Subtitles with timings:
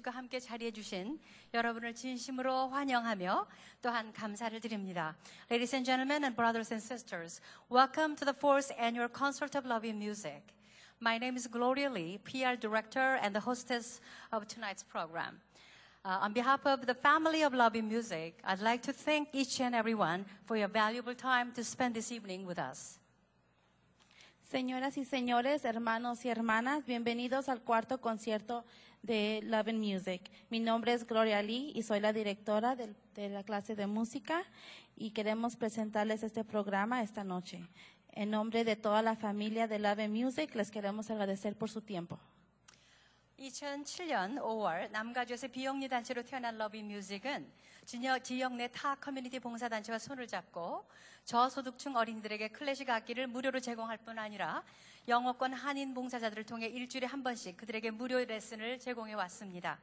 [0.00, 1.20] 과 함께 자리해 주신
[1.52, 3.46] 여러분을 진심으로 환영하며
[3.82, 5.14] 또한 감사를 드립니다.
[5.50, 9.86] Ladies and gentlemen and brothers and sisters, welcome to the fourth annual Concert of Love
[9.86, 10.42] in Music.
[10.98, 14.00] My name is Gloria Lee, PR director and the hostess
[14.32, 15.42] of tonight's program.
[16.04, 19.60] Uh, on behalf of the family of Love in Music, I'd like to thank each
[19.60, 22.98] and everyone for your valuable time to spend this evening with us.
[24.50, 28.64] Señoras y señores, hermanos y hermanas, bienvenidos al cuarto concierto
[29.02, 30.30] de Love and Music.
[30.48, 34.44] Mi nombre es Gloria Lee y soy la directora del- de, la clase de música
[34.96, 37.60] y queremos presentarles este programa esta noche.
[38.12, 41.80] En nombre de toda la familia de Love and Music, les queremos agradecer por su
[41.80, 42.18] tiempo.
[43.38, 47.50] 2007년 5월 남가주에서 비영리 단체로 태어난 러비 뮤직은
[47.84, 50.86] 지역 내 타 커뮤니티 봉사단체와 손을 잡고
[51.24, 54.62] 저소득층 어린이들에게 클래식 악기를 무료로 제공할 뿐 아니라
[55.08, 59.80] 영어권 한인 봉사자들을 통해 일주일에 한 번씩 그들에게 무료 레슨을 제공해 왔습니다.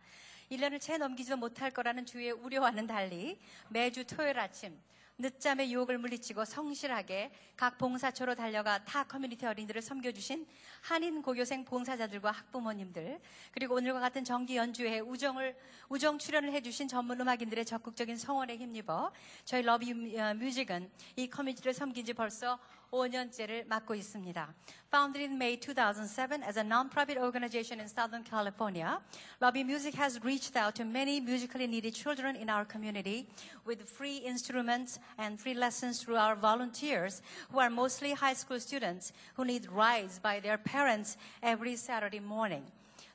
[0.50, 3.38] 1년을 채 넘기지도 못할 거라는 주위의 우려와는 달리
[3.68, 4.80] 매주 토요일 아침
[5.22, 10.48] 늦잠의 유혹을 물리치고 성실하게 각 봉사처로 달려가 타 커뮤니티 어린이들을 섬겨주신
[10.80, 13.20] 한인 고교생 봉사자들과 학부모님들
[13.52, 15.58] 그리고 오늘과 같은 정기 연주회에 우정을
[15.89, 19.11] 우정 출연을 해주신 전문 음악인들의 적극적인 성원에 힘입어
[19.44, 22.58] 저희 Love in Mu- Music은 이 커뮤니티를 섬긴 지 벌써
[22.94, 24.55] 5년째를 맡고 있습니다.
[24.91, 29.00] Founded in May 2007 as a non-profit organization in Southern California,
[29.41, 33.27] Lobby Music has reached out to many musically needy children in our community
[33.67, 39.12] with free instruments and free lessons through our volunteers who are mostly high school students
[39.34, 42.62] who need rides by their parents every Saturday morning.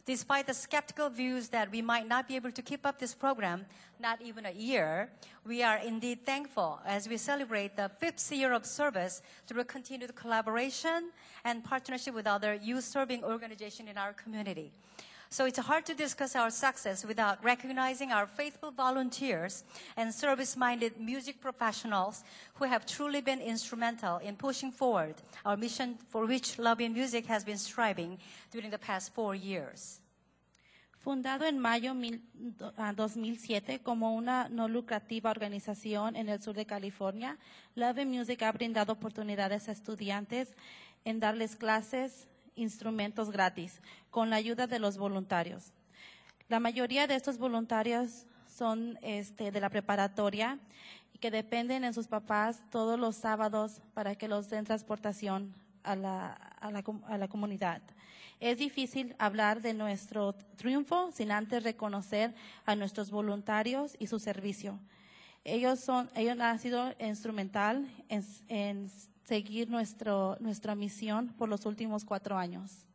[0.06, 3.64] Despite the skeptical views that we might not be able to keep up this program,
[3.98, 5.08] not even a year,
[5.46, 11.10] we are indeed thankful as we celebrate the fifth year of service through continued collaboration
[11.44, 14.72] and partnership with other youth serving organizations in our community.
[15.30, 19.64] So it's hard to discuss our success without recognizing our faithful volunteers
[19.96, 22.22] and service-minded music professionals
[22.54, 27.26] who have truly been instrumental in pushing forward our mission for which Love in Music
[27.26, 28.18] has been striving
[28.52, 29.98] during the past four years.
[31.04, 36.54] Fundado en mayo mil- do- ah, 2007 como una no lucrativa organización en el sur
[36.56, 37.36] de California,
[37.74, 40.54] Love and Music ha brindado oportunidades a estudiantes
[41.04, 42.26] en darles clases,
[42.56, 45.72] instrumentos gratis, con la ayuda de los voluntarios.
[46.48, 50.58] La mayoría de estos voluntarios son este, de la preparatoria
[51.12, 55.96] y que dependen en sus papás todos los sábados para que los den transportación a
[55.96, 57.81] la, a la com- a la comunidad.
[58.39, 62.33] Es difícil hablar de nuestro triunfo sin antes reconocer
[62.65, 64.79] a nuestros voluntarios y su servicio.
[65.43, 68.89] Ellos, son, ellos han sido instrumental en, en
[69.25, 72.85] seguir nuestro, nuestra misión por los últimos cuatro años.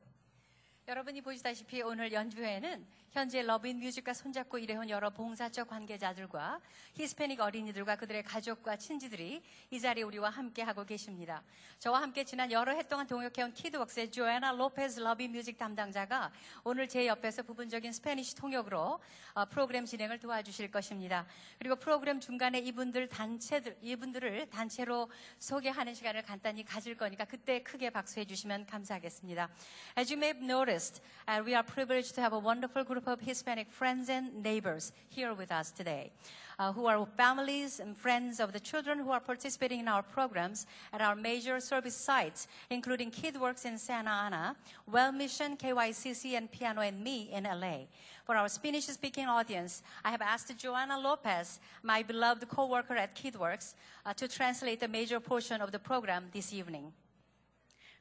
[0.86, 6.59] 여러분이 보시다시피 오늘 연주회는 현재 러브인 뮤직과 손잡고 일해온 여러 봉사적 관계자들과
[6.93, 11.41] 히스패닉 어린이들과 그들의 가족과 친지들이 이 자리에 우리와 함께 하고 계십니다.
[11.79, 16.31] 저와 함께 지난 여러 해 동안 동역해온 키드웍스의 조애나 로페즈 러브인 뮤직 담당자가
[16.63, 18.99] 오늘 제 옆에서 부분적인 스페니쉬 통역으로
[19.33, 21.25] 어, 프로그램 진행을 도와주실 것입니다.
[21.57, 25.09] 그리고 프로그램 중간에 이분들 단체들 이분들을 단체로
[25.39, 29.49] 소개하는 시간을 간단히 가질 거니까 그때 크게 박수해 주시면 감사하겠습니다.
[29.97, 33.21] As you may have noticed, uh, we are privileged to have a wonderful group of
[33.21, 36.11] Hispanic friends and neighbors here with us today,
[36.57, 40.67] uh, who are families and friends of the children who are participating in our programs
[40.91, 44.55] at our major service sites, including KidWorks in Santa Ana,
[44.91, 47.85] Well Mission, KYCC, and Piano and Me in LA.
[48.25, 53.73] For our Spanish-speaking audience, I have asked Joanna Lopez, my beloved co-worker at KidWorks,
[54.05, 56.93] uh, to translate a major portion of the program this evening.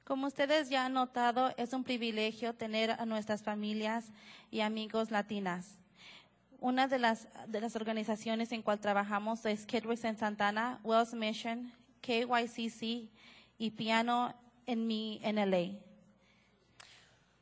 [0.08, 4.06] Como ustedes ya han notado, es un privilegio tener a nuestras familias
[4.50, 5.66] y amigos latinas.
[6.60, 11.70] Una de las, de las organizaciones en cual trabajamos es Kidwicks en Santana, Wells Mission,
[12.00, 13.10] KYCC
[13.58, 15.78] y Piano en Mi en LA.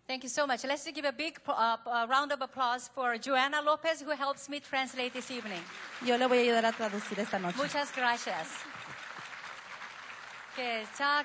[0.08, 0.64] Thank you so much.
[0.64, 4.58] Let's give a big uh, uh, round of applause for Joanna Lopez, who helps me
[4.58, 5.62] translate this evening.
[6.04, 7.56] Yo le voy a ayudar a traducir esta noche.
[7.58, 8.48] Muchas gracias.
[10.56, 11.24] Que cha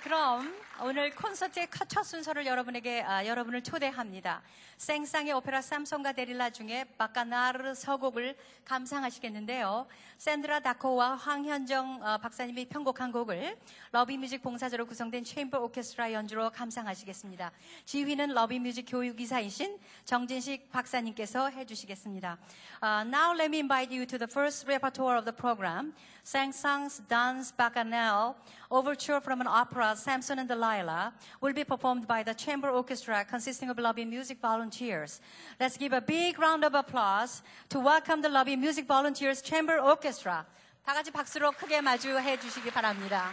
[0.84, 4.42] 오늘 콘서트의 첫 순서를 여러분에게 아, 여러분을 초대합니다.
[4.78, 8.36] 생상의 오페라 삼성과 데릴라 중에 바카나르 서곡을
[8.66, 9.86] 감상하시겠는데요.
[10.18, 13.60] 샌드라 다코와 황현정 어, 박사님이 편곡한 곡을
[13.92, 17.52] 러비뮤직 봉사자로 구성된 체인버 오케스트라 연주로 감상하시겠습니다.
[17.86, 22.40] 지휘는 러비뮤직 교육이사이신 정진식 박사님께서 해주시겠습니다.
[22.82, 25.94] Uh, now let me invite you to the first repertoire of the program,
[26.26, 28.36] Sang-Sang's Dance Bacchanal,
[28.72, 30.71] Overture from an opera, Samson and Delilah.
[30.71, 35.21] Delilah will be performed by the chamber orchestra consisting of Lobby Music volunteers.
[35.59, 40.47] Let's give a big round of applause to welcome the Lobby Music Volunteers Chamber Orchestra.
[40.87, 43.31] 다 같이 박수로 크게 마주해 주시기 바랍니다.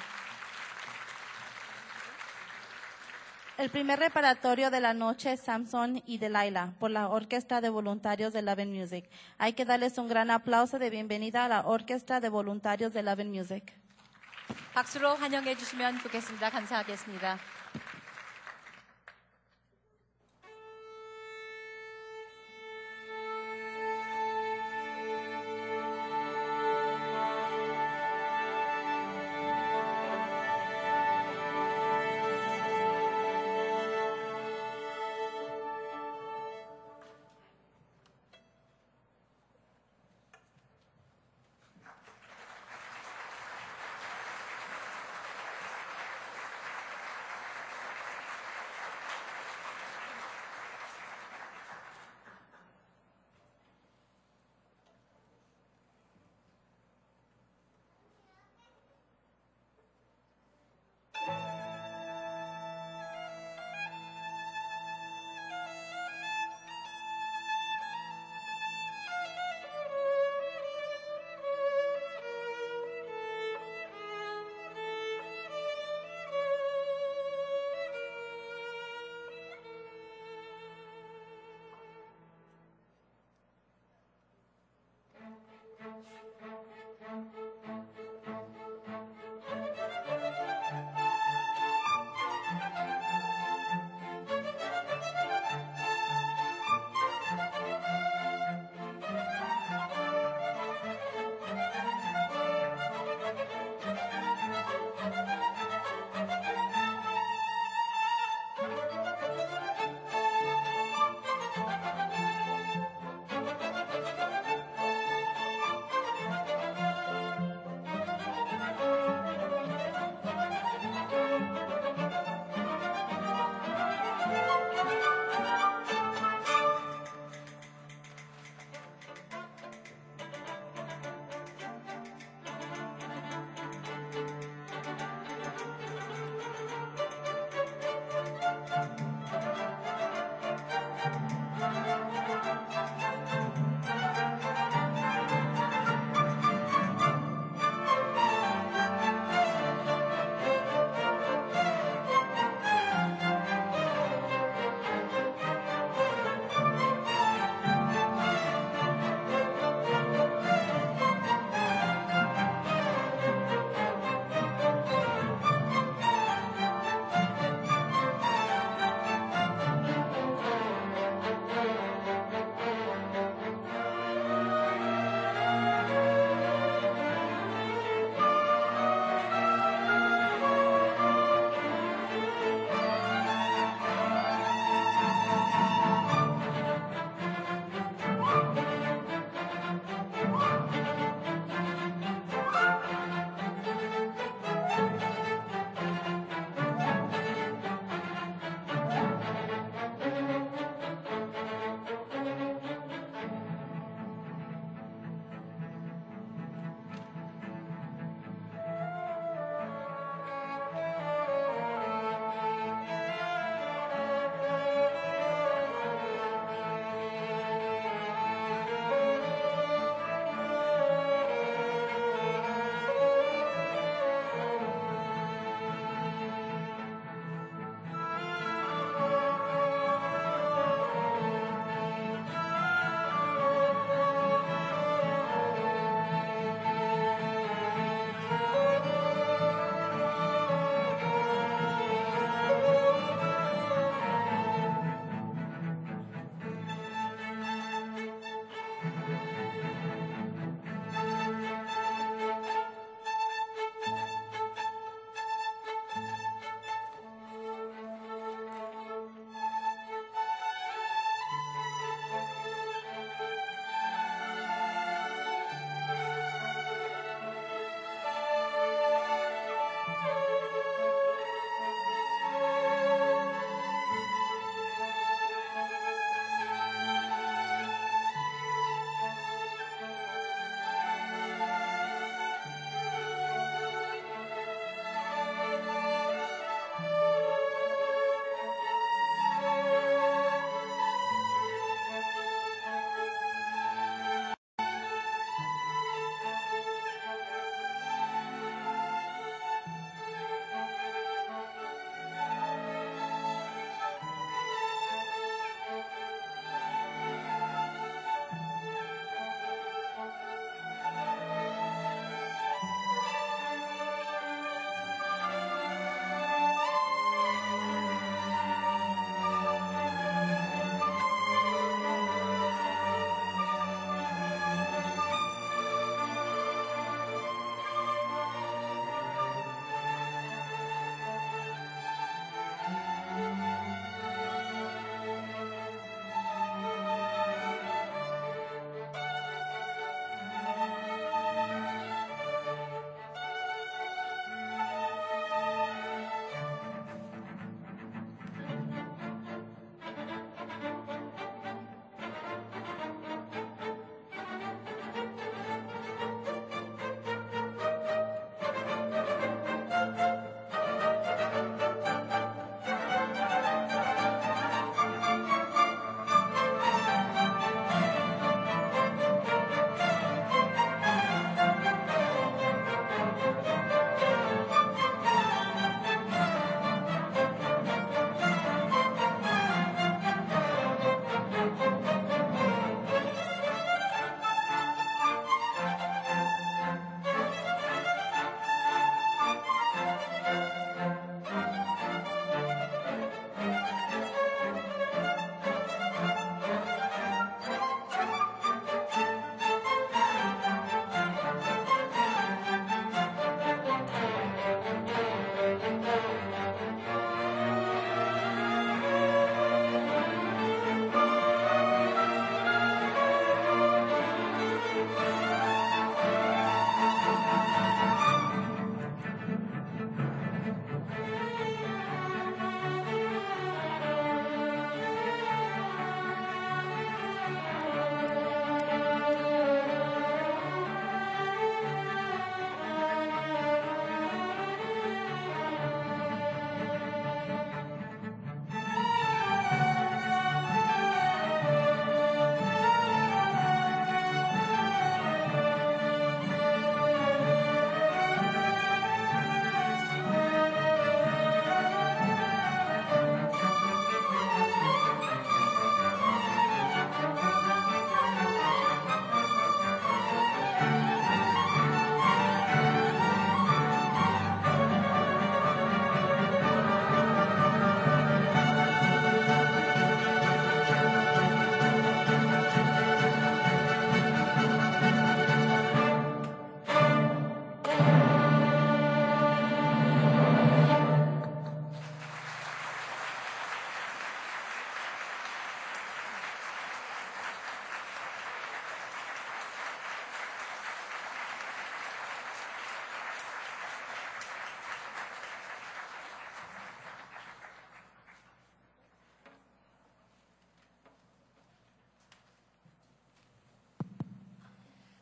[3.56, 8.34] El primer reparatorio de la noche es Samson y Delilah por la Orquesta de Voluntarios
[8.34, 9.08] de Love and Music.
[9.38, 13.20] Hay que darles un gran aplauso de bienvenida a la Orquesta de Voluntarios de Love
[13.20, 13.74] and Music.
[14.75, 16.51] 박수로 환영해 주시면 좋겠습니다.
[16.51, 17.58] 감사하겠습니다.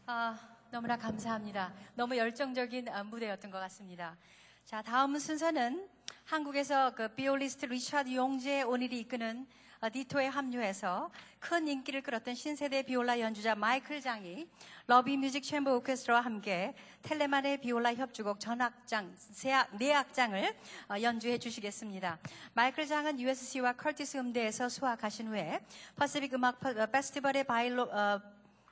[0.06, 0.38] 아,
[0.70, 1.72] 너무나 감사합니다.
[1.94, 4.16] 너무 열정적인 아, 무대였던 것 같습니다.
[4.64, 5.88] 자, 다음 순서는
[6.24, 9.46] 한국에서 그 비올리스트 리차드 용재 오닐이 이끄는
[9.80, 14.48] 어, 디토에 합류해서 큰 인기를 끌었던 신세대 비올라 연주자 마이클 장이
[14.86, 20.54] Love in Music Chamber 오케스트라와 함께 텔레만의 비올라 협주곡 전악장, 세악, 네 악장을
[20.88, 22.18] 어, 연주해 주시겠습니다.
[22.54, 25.60] 마이클 장은 USC와 커티스 음대에서 수학하신 후에
[25.96, 28.20] Pacific 음악 퍼- 어, 페스티벌의 바일로, 어,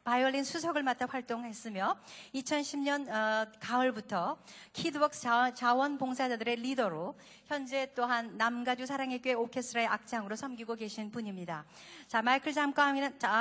[0.05, 1.97] 바이올린 수석을 맡아 활동했으며
[2.35, 4.37] 2010년 어, 가을부터
[4.75, 11.65] KidWorks 자원, 자원 봉사자들의 리더로 현재 또한 남가주 사랑의 교회 오케스트라의 악장으로 섬기고 계신 분입니다.
[12.07, 12.95] 자, 마이클 장과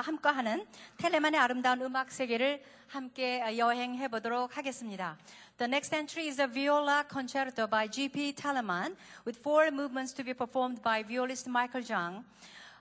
[0.04, 0.66] 함께하는
[1.00, 5.18] 텔레만의 아름다운 음악 세계를 함께 어, 여행해 보도록 하겠습니다.
[5.58, 8.36] The next entry is a viola concerto by G.P.
[8.36, 12.24] Telemann with four movements to be performed by violist Michael Jung.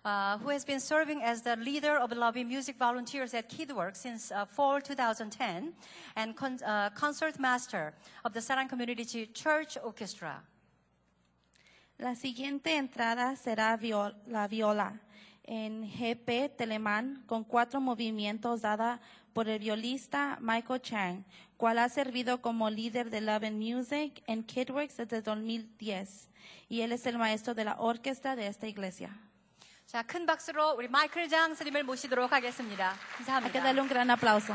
[0.04, 4.32] Uh, who has been serving as the leader of Lobby Music Volunteers at KidWorks since
[4.32, 5.72] uh, fall 2010
[6.16, 7.94] and con- uh, concert master
[8.24, 10.42] of the Sarang Community Church Orchestra.
[11.98, 15.00] La siguiente entrada será viol- la viola
[15.44, 19.00] en GP Telemann con cuatro movimientos dada
[19.32, 21.24] por el violista Michael Chang,
[21.56, 26.28] cual ha servido como líder de Love and Music en KidWorks desde 2010
[26.68, 29.16] y él es el maestro de la orquesta de esta iglesia.
[29.86, 32.94] 자, 큰 박수로 우리 마이클 장 스님을 모시도록 하겠습니다.
[32.94, 33.62] Hay que 감사합니다.
[33.62, 34.54] darle un gran aplauso.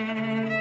[0.00, 0.59] Música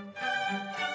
[0.00, 0.89] Música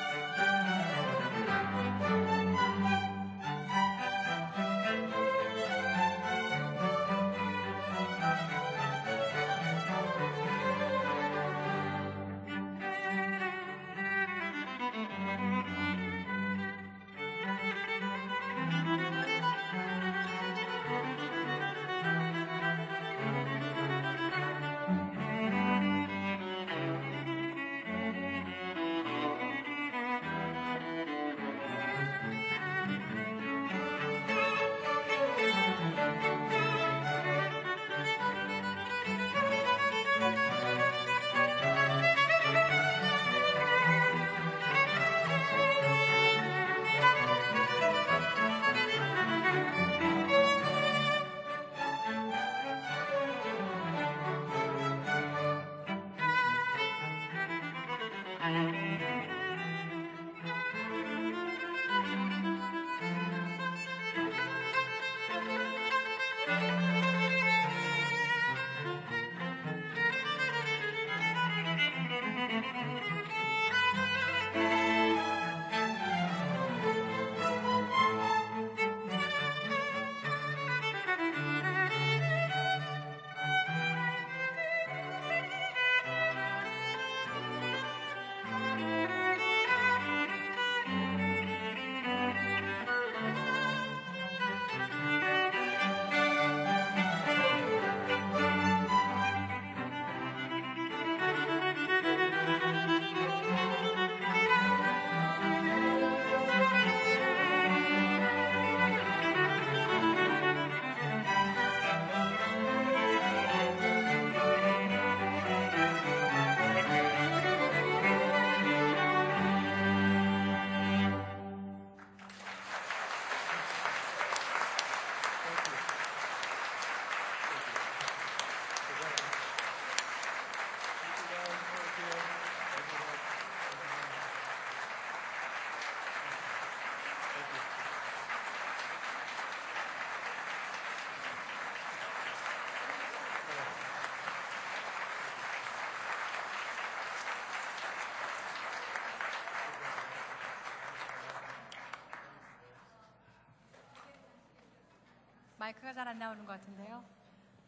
[155.66, 157.04] 마이크가 잘 안 나오는 것 같은데요.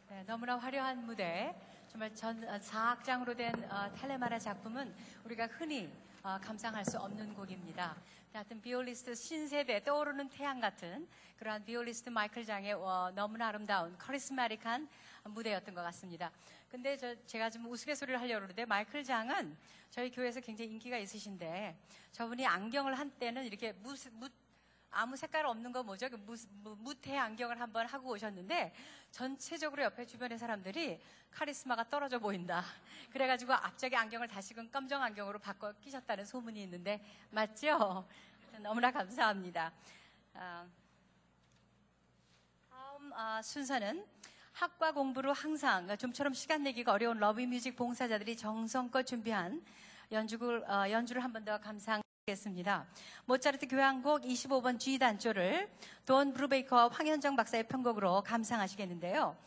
[0.10, 1.56] 네, 너무나 화려한 무대,
[1.88, 7.98] 정말 전 어, 사악장으로 된 어, 텔레마라 작품은 우리가 흔히 어, 감상할 수 없는 곡입니다.
[8.34, 11.08] 하여튼 비올리스트 신세대 떠오르는 태양 같은
[11.40, 14.88] 그러한 비올리스트 마이클 장의 어, 너무나 아름다운 커리스마틱한
[15.24, 16.32] 무대였던 것 같습니다.
[16.70, 19.58] 근데 저, 제가 좀 우스갯소리를 하려고 그러는데 마이클 장은
[19.90, 21.76] 저희 교회에서 굉장히 인기가 있으신데
[22.12, 24.30] 저분이 안경을 한때는 이렇게 무, 무
[24.98, 26.10] 아무 색깔 없는 거 뭐죠?
[26.10, 28.74] 그 무, 무, 무태 안경을 한번 하고 오셨는데
[29.12, 32.64] 전체적으로 옆에 주변의 사람들이 카리스마가 떨어져 보인다.
[33.14, 38.08] 그래가지고 앞쪽에 안경을 다시금 검정 안경으로 바꿔 끼셨다는 소문이 있는데 맞죠?
[38.60, 39.72] 너무나 감사합니다.
[40.34, 40.66] 아,
[42.72, 44.04] 다음 아, 순서는
[44.52, 49.64] 학과 공부로 항상 그러니까 좀처럼 시간 내기가 어려운 러비뮤직 봉사자들이 정성껏 준비한
[50.12, 52.02] 연주를, 어, 연주를 한 번 더 감상.
[52.28, 52.86] 겠습니다.
[53.24, 55.70] 모차르트 교향곡 25번 G 단조를
[56.06, 59.38] 돈 브루베이커와 황현정 박사의 편곡으로 감상하시겠는데요.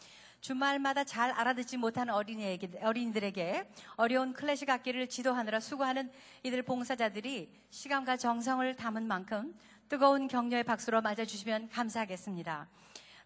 [0.40, 6.11] 주말마다 잘 알아듣지 못하는 어린이에게, 어린이들에게 어려운 클래식 악기를 지도하느라 수고하는
[6.43, 9.55] 이들 봉사자들이 시간과 정성을 담은 만큼
[9.90, 12.66] 뜨거운 격려의 박수로 맞아주시면 감사하겠습니다.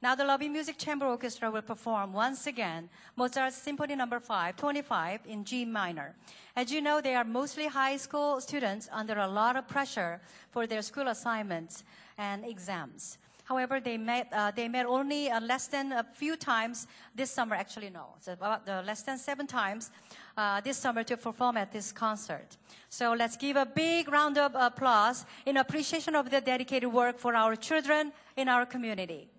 [0.04, 4.06] Now the Lobby Music Chamber Orchestra will perform once again Mozart's Symphony No.
[4.20, 6.14] 5, 25 in G minor.
[6.54, 10.66] As you know, they are mostly high school students under a lot of pressure for
[10.66, 11.84] their school assignments
[12.18, 13.16] and exams.
[13.44, 17.56] However, they met, uh, they met only uh, less than a few times this summer.
[17.56, 19.90] Actually, no, it's about uh, less than seven times
[20.36, 22.58] uh, this summer to perform at this concert.
[22.90, 27.34] So let's give a big round of applause in appreciation of the dedicated work for
[27.34, 29.30] our children in our community.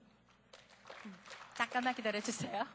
[1.55, 2.67] 잠깐만 기다려주세요.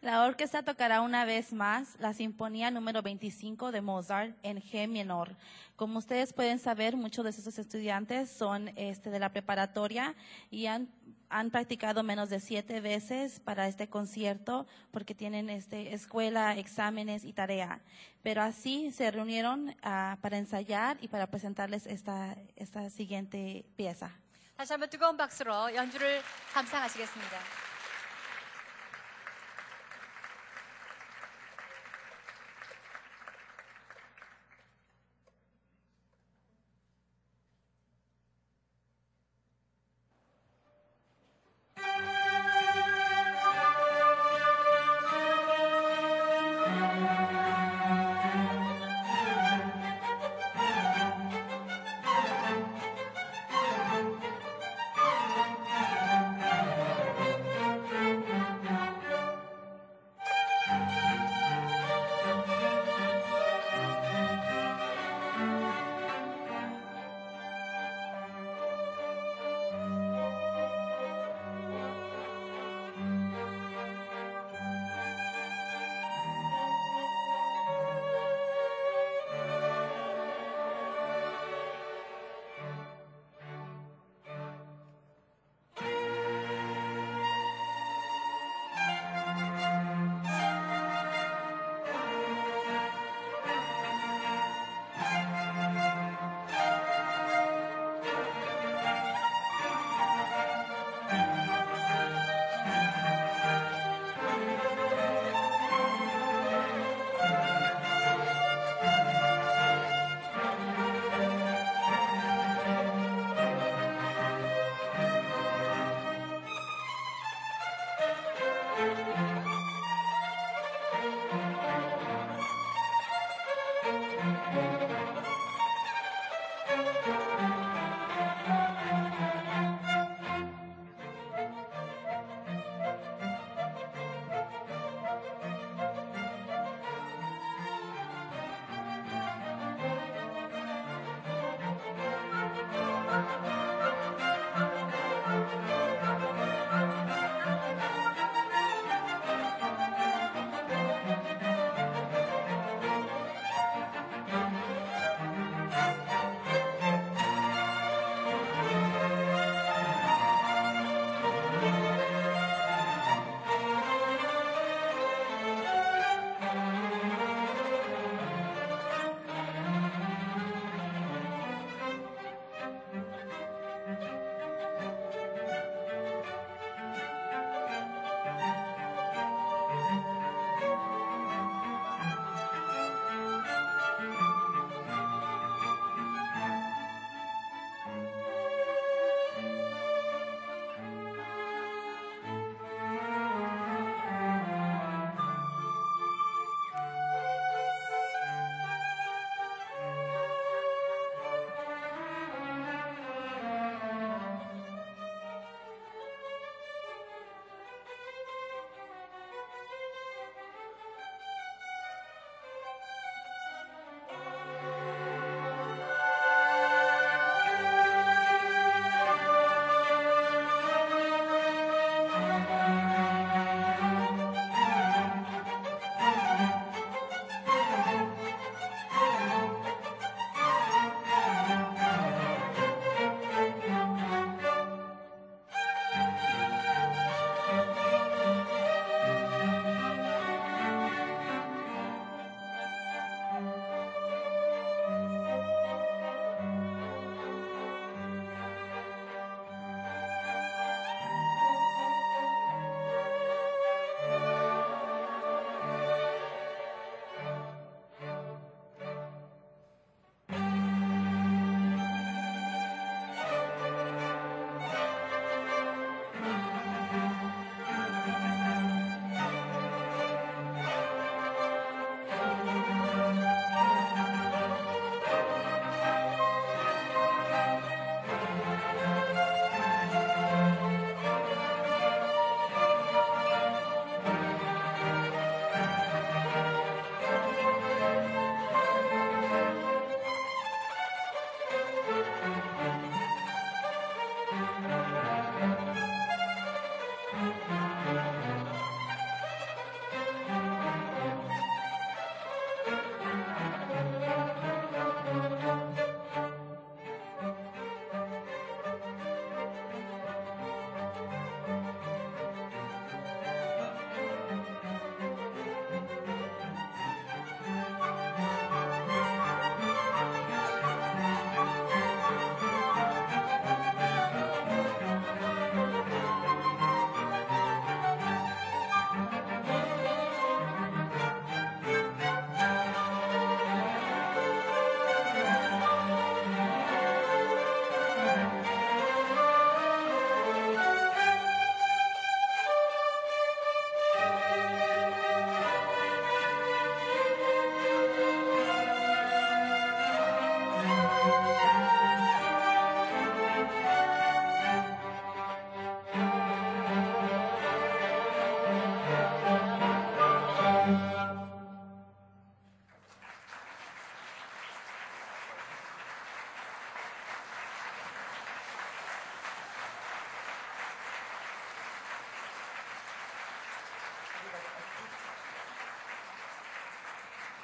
[0.00, 5.36] La orquesta tocará una vez más la Sinfonía número 25 de Mozart en G menor.
[5.76, 10.14] Como ustedes pueden saber, muchos de esos estudiantes son este, de la preparatoria
[10.50, 10.88] y han,
[11.30, 17.32] han practicado menos de siete veces para este concierto porque tienen este, escuela, exámenes y
[17.32, 17.80] tarea.
[18.22, 24.10] Pero así se reunieron uh, para ensayar y para presentarles esta, esta siguiente pieza.
[24.54, 27.36] 다시 한번 뜨거운 박수로 연주를 감상하시겠습니다.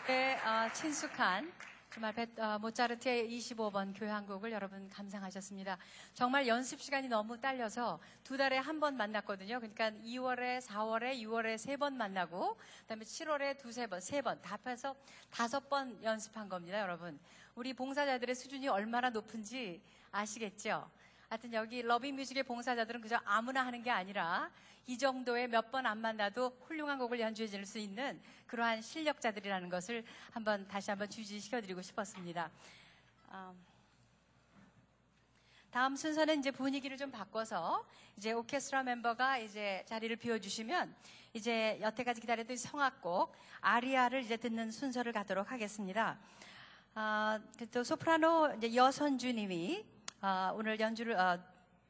[0.04, 1.52] 여러분들에게 어, 친숙한
[1.92, 5.78] 정말 베- 어, 모차르트의 25번 교향곡을 여러분 감상하셨습니다.
[6.14, 9.60] 정말 연습 시간이 너무 딸려서 두 달에 한 번 만났거든요.
[9.60, 14.96] 그러니까 2월에, 4월에, 6월에 세 번 만나고 그다음에 7월에 두세 번, 세 번, 다 합해서
[15.30, 17.20] 다섯 번 연습한 겁니다, 여러분.
[17.56, 19.82] 우리 봉사자들의 수준이 얼마나 높은지
[20.12, 20.90] 아시겠죠?
[21.34, 24.52] 하여튼 여기 러비뮤직의 봉사자들은 그저 아무나 하는 게 아니라
[24.86, 30.06] 이 정도의 몇 번 안 만나도 훌륭한 곡을 연주해 줄 수 있는 그러한 실력자들이라는 것을
[30.30, 32.52] 한번 다시 한번 주지시켜 드리고 싶었습니다.
[33.32, 33.66] 음,
[35.72, 37.84] 다음 순서는 이제 분위기를 좀 바꿔서
[38.16, 40.96] 이제 오케스트라 멤버가 이제 자리를 비워주시면
[41.34, 46.20] 이제 여태까지 기다렸던 성악곡 아리아를 이제 듣는 순서를 갖도록 하겠습니다.
[46.94, 49.93] 아, 그또 소프라노 이제 여선주님이
[50.26, 51.38] 아, 오늘 연주를 아,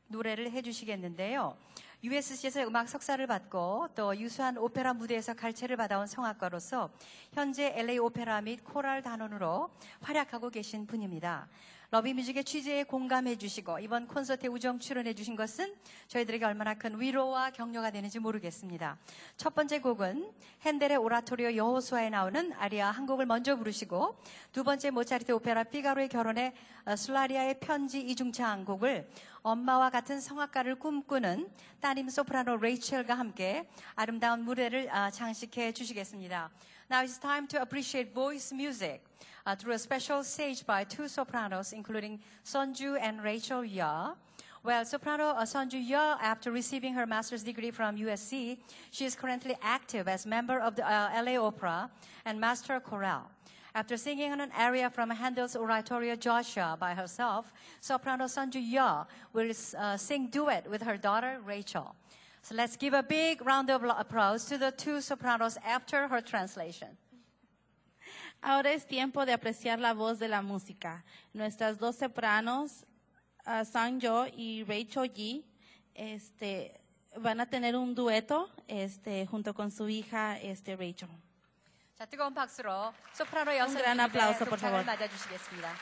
[0.08, 1.56] 노래를 해주시겠는데요.
[2.04, 6.90] USC에서 음악 석사를 받고 또 유수한 오페라 무대에서 갈채를 받아온 성악가로서
[7.32, 9.70] 현재 LA 오페라 및 Chorale 단원으로
[10.02, 11.48] 활약하고 계신 분입니다.
[11.94, 15.76] Love in Music의 취지에 공감해 주시고 이번 콘서트에 우정 출연해 주신 것은
[16.08, 18.98] 저희들에게 얼마나 큰 위로와 격려가 되는지 모르겠습니다.
[19.38, 20.32] 첫 번째 곡은
[20.64, 24.18] 핸델의 오라토리오 여호수아에 나오는 아리아 한 곡을 먼저 부르시고
[24.52, 29.08] 두 번째 모차르트 오페라 피가로의 결혼에 어, Sull'aria의 편지 이중창 곡을
[29.44, 31.48] 엄마와 같은 성악가를 꿈꾸는
[31.80, 36.50] 따님 소프라노 레이첼과 함께 아름다운 무대를 아, 장식해 주시겠습니다.
[36.90, 39.02] Now it's time to appreciate voice music
[39.46, 44.14] uh, through a special stage by two sopranos, including Sonju and Rachel Ya.
[44.64, 45.90] Well, soprano uh, Sonju
[46.22, 48.58] after receiving her master's degree from USC,
[48.92, 51.90] she is currently active as member of the uh, LA Opera
[52.26, 53.30] and master chorale.
[53.76, 59.98] After singing an aria from Handel's oratorio Joshua by herself, soprano Sonju Ya will uh,
[59.98, 61.96] sing duet with her daughter Rachel.
[62.43, 66.97] So let's give a big round of applause to the two sopranos after her translation.
[68.43, 71.05] Ahora es tiempo de apreciar la voz de la música.
[71.35, 72.85] Nuestras dos sopranos,
[73.47, 75.45] uh, Sanjo y Rachel Yi,
[75.95, 76.81] este,
[77.16, 81.09] van a tener un dueto este, junto con su hija este, Rachel.
[81.99, 84.87] 자, 뜨거운 박수로 소프라노 여성 gran aplauso, por 독창을 favor.
[84.87, 85.75] 맞아주시겠습니다.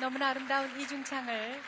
[0.00, 1.60] 너무나 아름다운 이중창을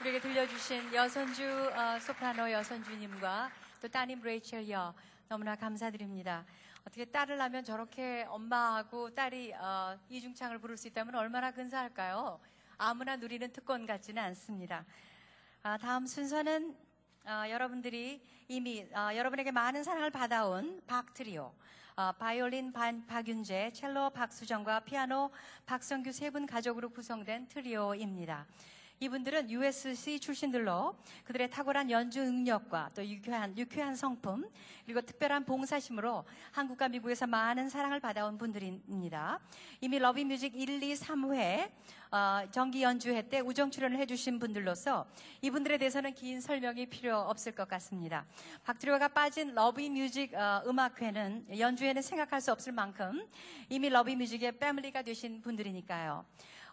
[0.00, 4.92] 우리에게 들려주신 여선주 어, 소프라노 여선주님과 또 따님 레이첼 여
[5.26, 6.44] 너무나 감사드립니다.
[6.82, 12.38] 어떻게 딸을 낳으면 저렇게 엄마하고 딸이 어, 이중창을 부를 수 있다면 얼마나 근사할까요?
[12.76, 14.84] 아무나 누리는 특권 같지는 않습니다.
[15.62, 16.76] 아, 다음 순서는
[17.24, 21.54] 어, 여러분들이 이미 어, 여러분에게 많은 사랑을 받아온 박트리오,
[21.98, 25.32] 어, 바이올린 반, 박윤재, 첼로 박수정과 피아노
[25.66, 28.46] 박성규 세 분 가족으로 구성된 트리오입니다.
[29.00, 34.48] 이분들은 USC 출신들로 그들의 탁월한 연주 능력과 또 유쾌한, 유쾌한 성품
[34.84, 39.38] 그리고 특별한 봉사심으로 한국과 미국에서 많은 사랑을 받아온 분들입니다.
[39.80, 41.70] 이미 Love in Music 1, 2, 3회
[42.10, 45.06] 어, 정기 연주회 때 우정 출연을 해주신 분들로서
[45.42, 48.24] 이분들에 대해서는 긴 설명이 필요 없을 것 같습니다.
[48.64, 53.28] 박트리오가 빠진 Love in Music 어, 음악회는 연주회는 생각할 수 없을 만큼
[53.68, 56.24] 이미 Love in Music의 family가 되신 분들이니까요.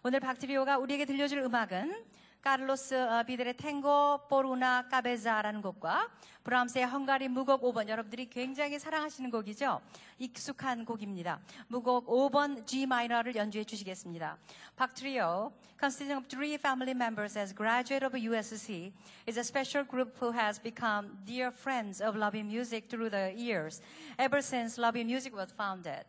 [0.07, 2.05] 오늘 박트리오가 우리에게 들려줄 음악은
[2.43, 6.11] 카를로스 어, 가르델의 탱고 Por una Cabeza라는 곡과
[6.43, 9.81] 브람스의 헝가리 무곡 5번 여러분들이 굉장히 사랑하시는 곡이죠.
[10.19, 11.39] 익숙한 곡입니다.
[11.69, 14.37] 무곡 5번 G minor를 연주해 주시겠습니다.
[14.75, 18.93] 박트리오, consisting of three family members as graduate of USC,
[19.25, 23.33] is a special group who has become dear friends of Love in Music through the
[23.33, 23.81] years,
[24.19, 26.05] ever since Lobby Music was founded.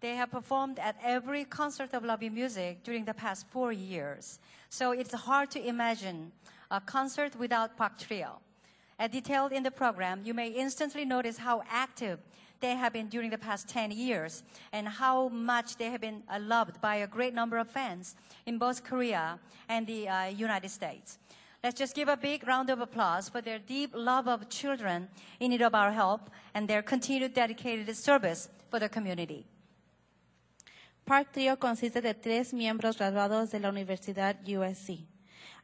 [0.00, 4.38] They have performed at every concert of Lobby Music during the past four years.
[4.68, 6.32] So it's hard to imagine
[6.70, 8.40] a concert without Park Trio.
[8.98, 12.18] As detailed in the program, you may instantly notice how active
[12.60, 14.42] they have been during the past 10 years
[14.72, 18.16] and how much they have been loved by a great number of fans
[18.46, 19.38] in both Korea
[19.68, 21.18] and the uh, United States.
[21.62, 25.08] Let's just give a big round of applause for their deep love of children
[25.40, 29.46] in need of our help and their continued dedicated service for the community.
[31.05, 35.05] Park Trio consiste de tres miembros graduados de la Universidad USC.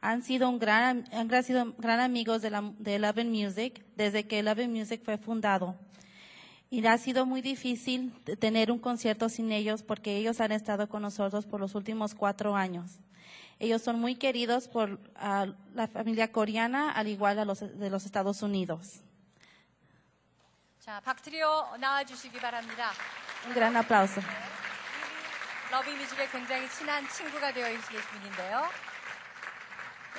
[0.00, 4.26] Han sido, un gran, han sido gran amigos de, la, de Love and Music desde
[4.26, 5.76] que Love and Music fue fundado.
[6.70, 10.88] Y ha sido muy difícil de tener un concierto sin ellos porque ellos han estado
[10.88, 13.00] con nosotros por los últimos cuatro años.
[13.58, 18.04] Ellos son muy queridos por ah, la familia coreana, al igual a los de los
[18.04, 19.02] Estados Unidos.
[20.88, 22.92] 자, 박트리오 나와주시기 바랍니다.
[23.44, 24.22] Un gran aplauso.
[25.73, 28.69] 러비뮤직에 굉장히 친한 친구가 되어 계신 분인데요.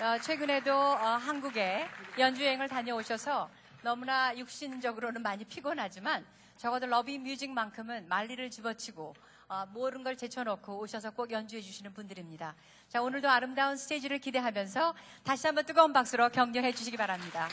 [0.00, 1.88] 어, 최근에도 어, 한국에
[2.18, 3.48] 연주여행을 다녀오셔서
[3.80, 6.26] 너무나 육신적으로는 많이 피곤하지만
[6.56, 9.14] 적어도 러비뮤직만큼은 말리를 집어치고
[9.46, 12.56] 어, 모든 걸 제쳐놓고 오셔서 꼭 연주해 주시는 분들입니다.
[12.88, 17.48] 자, 오늘도 아름다운 스테이지를 기대하면서 다시 한번 뜨거운 박수로 격려해 주시기 바랍니다.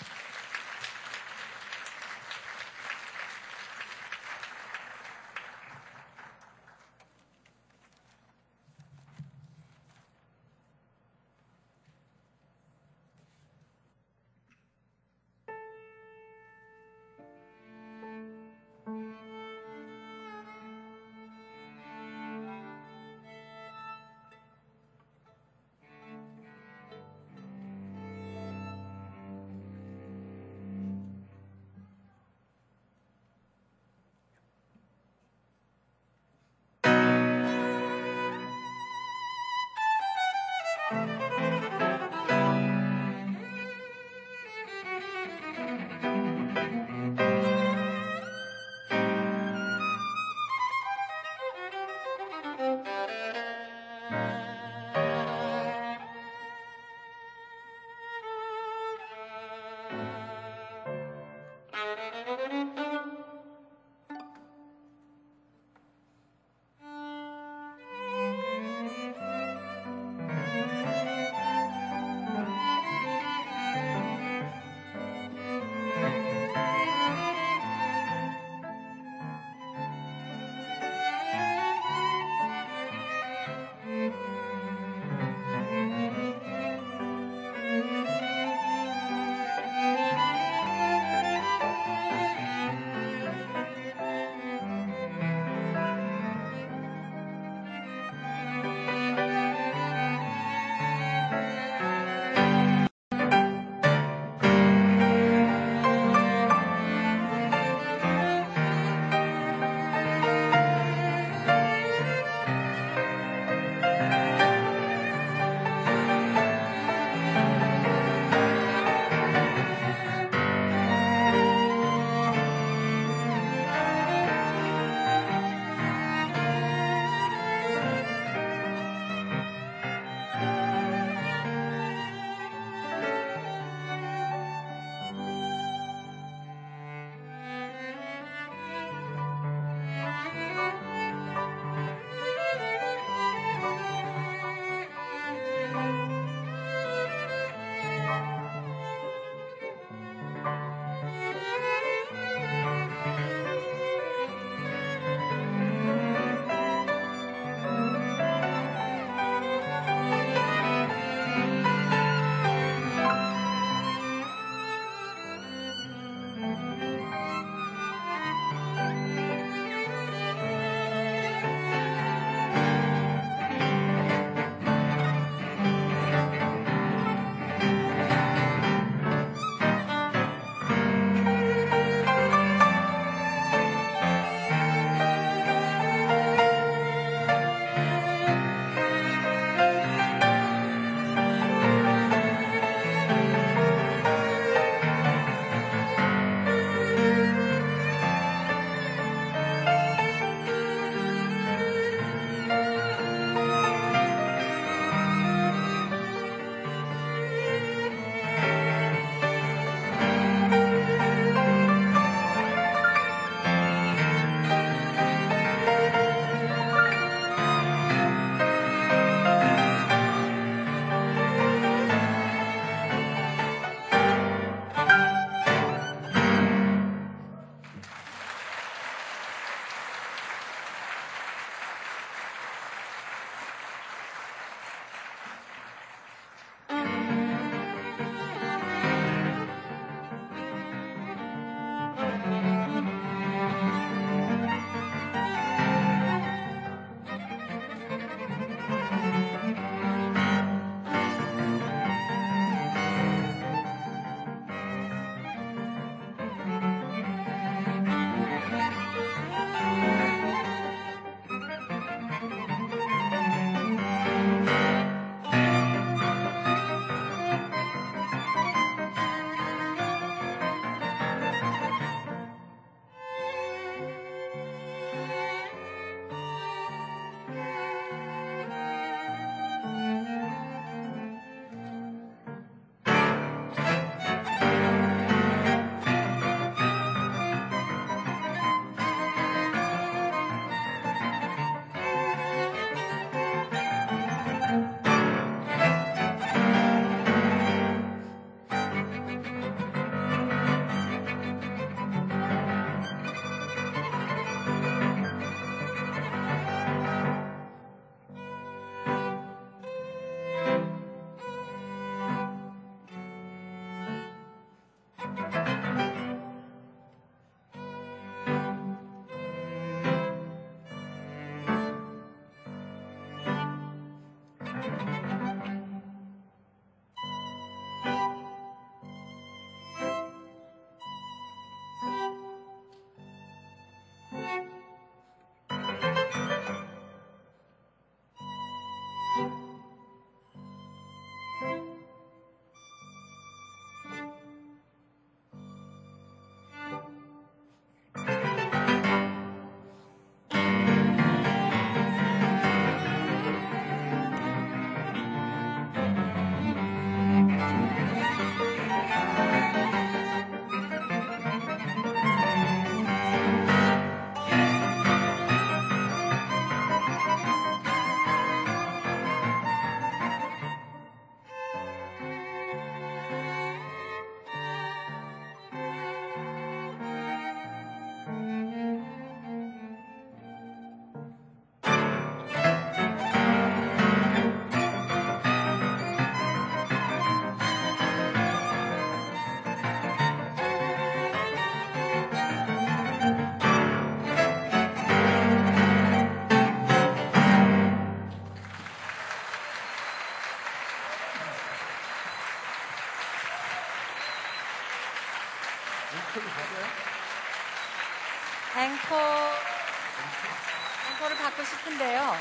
[411.81, 412.15] 싶은데요.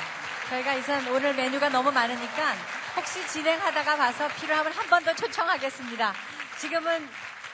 [0.48, 2.54] 저희가 이선 오늘 메뉴가 너무 많으니까
[2.96, 6.12] 혹시 진행하다가 봐서 필요하면 한 번 더 초청하겠습니다.
[6.58, 7.08] 지금은,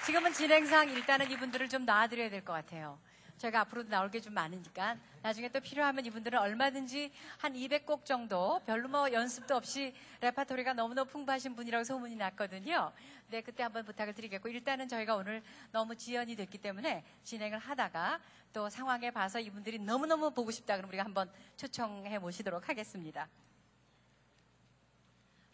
[0.04, 2.98] 지금은 진행상 일단은 이분들을 좀 놔드려야 될 것 같아요.
[3.38, 8.88] 저희가 앞으로 나올 게 좀 많으니까 나중에 또 필요하면 이분들은 얼마든지 한 200곡 정도 별로
[8.88, 12.92] 뭐 연습도 없이 레파토리가 너무너무 풍부하신 분이라고 소문이 났거든요.
[13.28, 18.20] 네, 그때 한번 부탁을 드리겠고 일단은 저희가 오늘 너무 지연이 됐기 때문에 진행을 하다가
[18.52, 23.28] 또 상황에 봐서 이분들이 너무너무 보고 싶다 그러면 우리가 한번 초청해 모시도록 하겠습니다.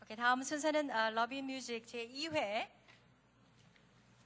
[0.02, 2.68] 오케이, 다음 순서는 어, 러비 뮤직 제2회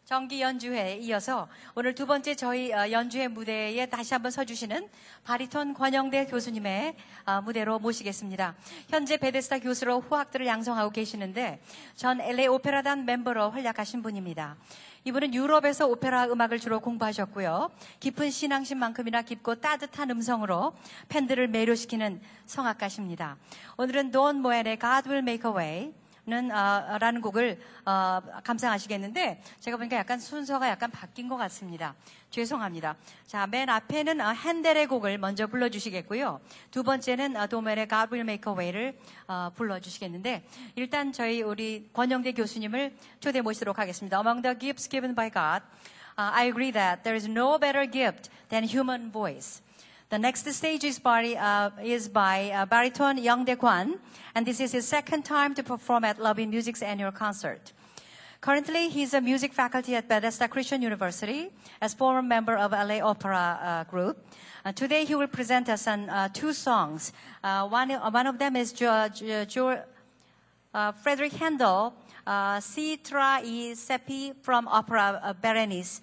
[0.07, 4.89] 정기 연주회에 이어서 오늘 두 번째 저희 어, 연주회 무대에 다시 한번 서주시는
[5.25, 6.95] 바리톤 권영대 교수님의
[7.27, 8.55] 어, 무대로 모시겠습니다.
[8.89, 11.61] 현재 베데스다 교수로 후학들을 양성하고 계시는데
[11.97, 14.57] 전 LA 오페라단 멤버로 활약하신 분입니다.
[15.03, 17.73] 이분은 유럽에서 오페라 음악을 주로 공부하셨고요.
[17.99, 20.73] 깊은 신앙심만큼이나 깊고 따뜻한 음성으로
[21.09, 23.39] 팬들을 매료시키는 성악가십니다.
[23.77, 29.77] 오늘은 돈 모엔의 God Will Make a Way 는 어, 라는 곡을 어, 감상하시겠는데 제가
[29.77, 31.95] 보니까 약간 순서가 약간 바뀐 것 같습니다.
[32.31, 32.97] 죄송합니다.
[33.29, 36.41] 자, 맨 앞에는 어, 핸델의 곡을 먼저 불러주시겠고요.
[36.73, 38.99] 두 번째는 어, 도멜의 God Will Make a Way를
[39.29, 44.19] 어, 불러주시겠는데 일단 저희 우리 권영대 교수님을 초대 모시도록 하겠습니다.
[44.19, 45.65] Among the gifts given by God,
[46.19, 49.63] uh, I agree that there is no better gift than human voice.
[50.09, 53.99] The next stage is by, uh, is by uh, baritone Young Dae Kwan,
[54.37, 57.73] and this is his second time to perform at in Music's annual concert.
[58.41, 61.51] Currently, he's a music faculty at Bethesda Christian University
[61.81, 64.25] as former member of LA Opera uh, Group.
[64.65, 67.13] Uh, today, he will present us on uh, two songs.
[67.43, 69.83] Uh, one, uh, one of them is jo- jo- jo-
[71.03, 71.95] Frederick Handel,
[72.25, 76.01] uh, Si tra i sepi from opera Berenice.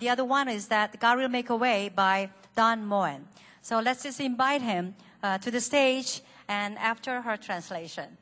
[0.00, 3.28] The other one is that God Will Make a Way by Don Moen.
[3.62, 8.18] So let's just invite him uh, to the stage and after her translation.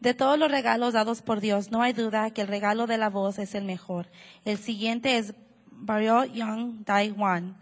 [0.00, 3.10] De todos los regalos dados por Dios, no hay duda que el regalo de la
[3.10, 4.06] voz es el mejor.
[4.44, 5.34] El siguiente es
[5.70, 7.56] Barrio Young Dai Wan.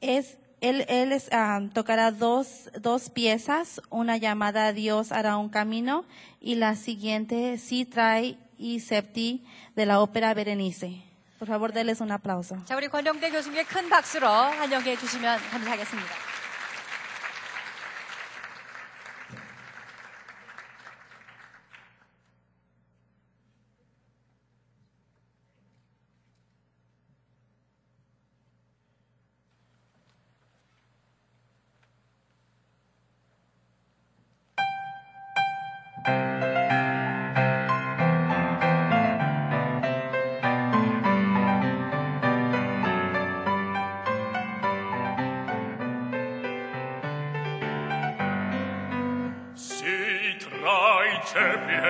[0.00, 6.04] Es, él él ah, tocará dos, dos piezas, una llamada Dios hará un camino
[6.40, 11.11] y la siguiente Si trae y septi de la ópera Berenice.
[11.42, 12.56] Por favor, denles un aplauso.
[12.64, 16.31] 자, 우리 권영대 교수님께 큰 박수로 환영해 주시면 감사하겠습니다.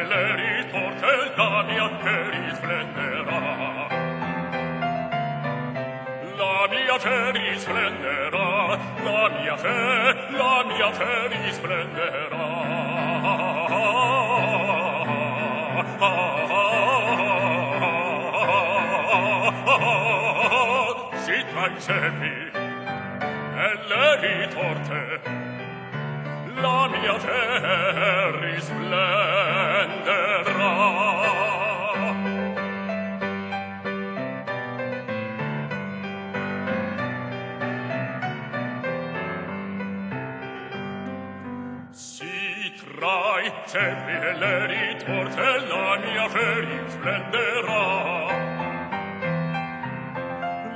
[0.03, 3.41] stelle ritorce il Damian che risplenderà.
[6.37, 12.51] La mia fe risplenderà, la mia fe, la mia fe risplenderà.
[15.75, 16.21] Ah, ah,
[19.67, 22.51] ah, si tra i sepi,
[23.57, 25.42] elle ritorce,
[43.73, 47.85] fratelli e le ritorte la mia fe risplenderà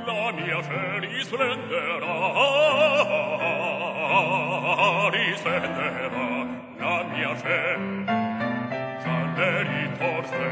[0.05, 2.15] la mia fe risplenderà
[5.11, 6.47] risplenderà
[6.79, 7.77] la mia fe
[9.03, 10.47] tra le ritorte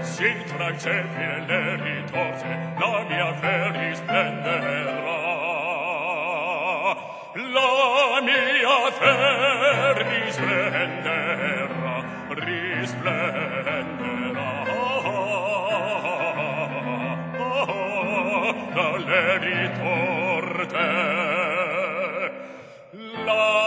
[0.00, 4.92] sì tra i cieli e le ritorte la mia fe risplenderà
[7.34, 9.74] la mia fer
[11.36, 13.32] terra risplenderà.
[18.74, 20.86] Dalle ritorte
[23.24, 23.63] la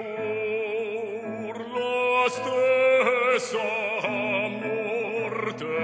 [0.00, 3.68] pur la stessa
[4.62, 5.80] morte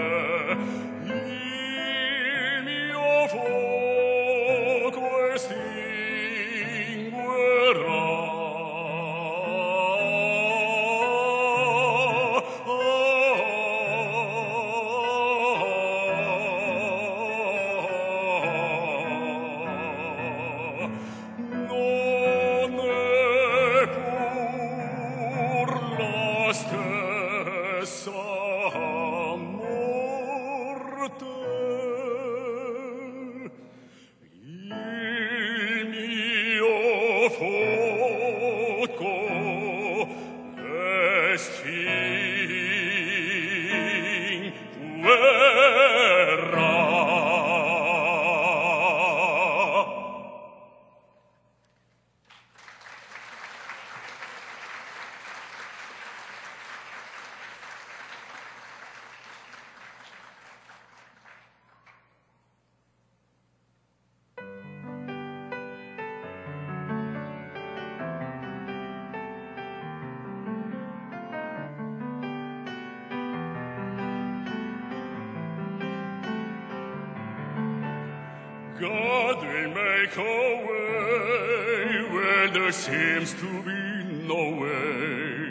[80.16, 85.46] will make a way where there seems to be no way.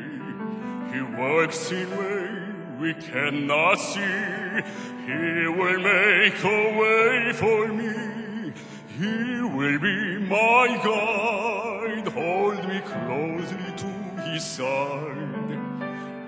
[0.93, 2.45] He works in way
[2.79, 4.61] we cannot see.
[5.05, 8.53] He will make a way for me.
[8.97, 12.07] He will be my guide.
[12.07, 13.87] Hold me closely to
[14.31, 15.59] his side.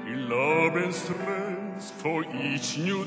[0.05, 3.05] He love and strength for each new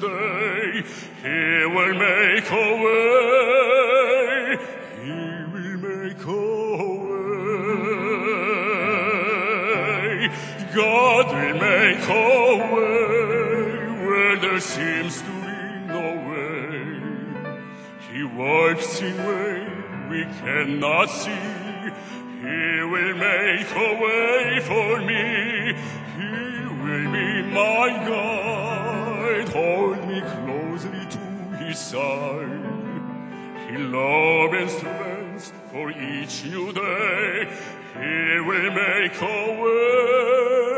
[21.10, 21.30] see.
[22.40, 25.74] He will make a way for me.
[26.16, 26.32] He
[26.82, 29.48] will be my guide.
[29.48, 31.24] Hold me closely to
[31.64, 32.70] his side.
[33.68, 37.48] He love and strength for each new day.
[37.94, 39.24] He will make a
[39.62, 40.70] way.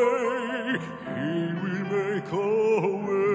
[1.16, 2.35] He will make a
[3.07, 3.33] way.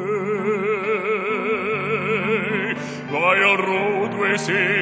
[3.12, 4.77] By a roadways in the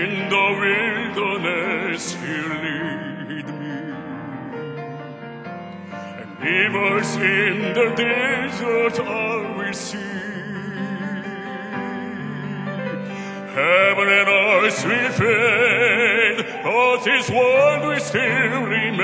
[7.05, 9.97] rivers in the desert I we see.
[13.53, 18.95] Heaven and earth will fade, but His word will still remain.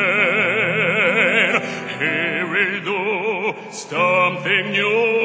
[2.00, 5.21] He will do something new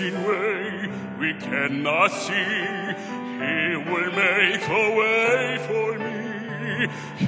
[0.00, 0.88] way
[1.18, 2.32] we cannot see.
[2.32, 6.88] He will make a way for me.
[7.18, 7.26] He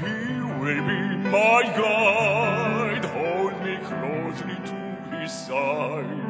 [0.60, 3.04] will be my guide.
[3.04, 4.78] Hold me closely to
[5.16, 6.26] his side.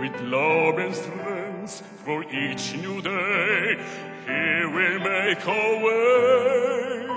[0.00, 3.78] With love and strength for each new day,
[4.26, 7.08] he will make a way.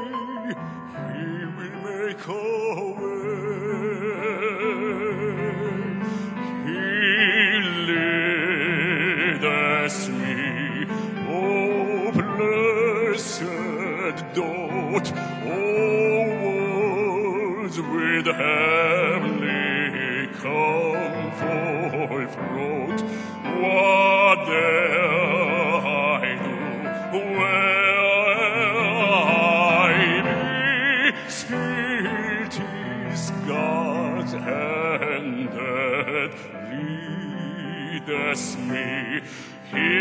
[1.14, 2.71] He will make a way.
[14.52, 15.08] out
[15.46, 23.02] all words with heavenly comfort wrote
[23.62, 25.88] what there I
[26.44, 26.56] do?
[27.18, 28.00] Where
[29.06, 29.08] I
[30.26, 30.32] be?
[31.30, 32.54] Spirit
[33.12, 36.32] is God's hand that
[38.08, 39.22] leads me.
[39.72, 40.01] Here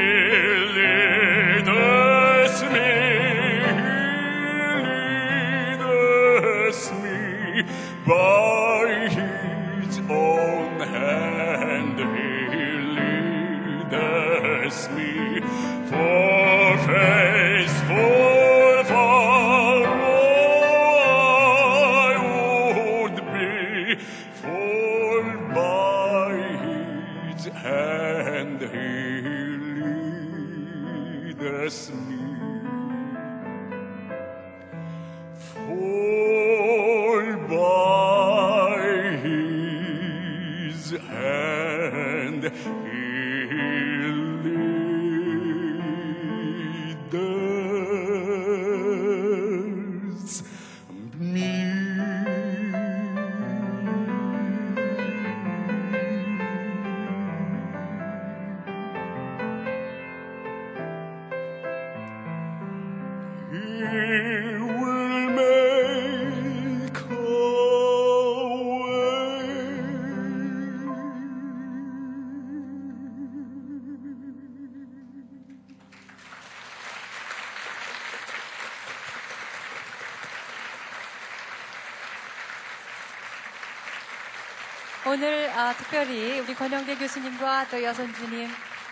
[85.70, 88.48] 아, 특별히 우리 권영대 교수님과 또 여선주님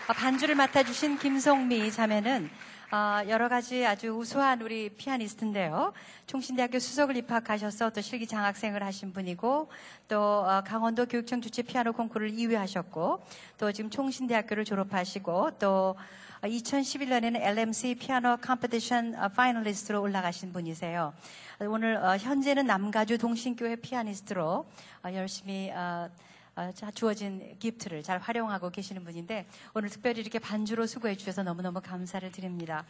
[0.07, 2.49] 아, 반주를 맡아주신 김송미 자매는
[2.89, 5.91] 아, 여러 가지 아주 우수한 우리 피아니스트인데요.
[6.25, 9.69] 총신대학교 수석을 입학하셔서 또 실기 장학생을 하신 분이고
[10.07, 13.25] 또 어, 강원도 교육청 주최 피아노 콩쿠르를 2위 하셨고
[13.57, 15.97] 또 지금 총신대학교를 졸업하시고 또
[16.43, 21.13] 2011년에는 LMC 피아노 competition 어, finalist로 올라가신 분이세요.
[21.59, 24.65] 오늘 어, 현재는 남가주 동신교회 피아니스트로
[25.03, 26.28] 어, 열심히 어, 어, 자,
[26.93, 32.85] 주어진 기프트를 잘 활용하고 계시는 분인데 오늘 특별히 이렇게 반주로 수고해 주셔서 너무너무 감사를 드립니다.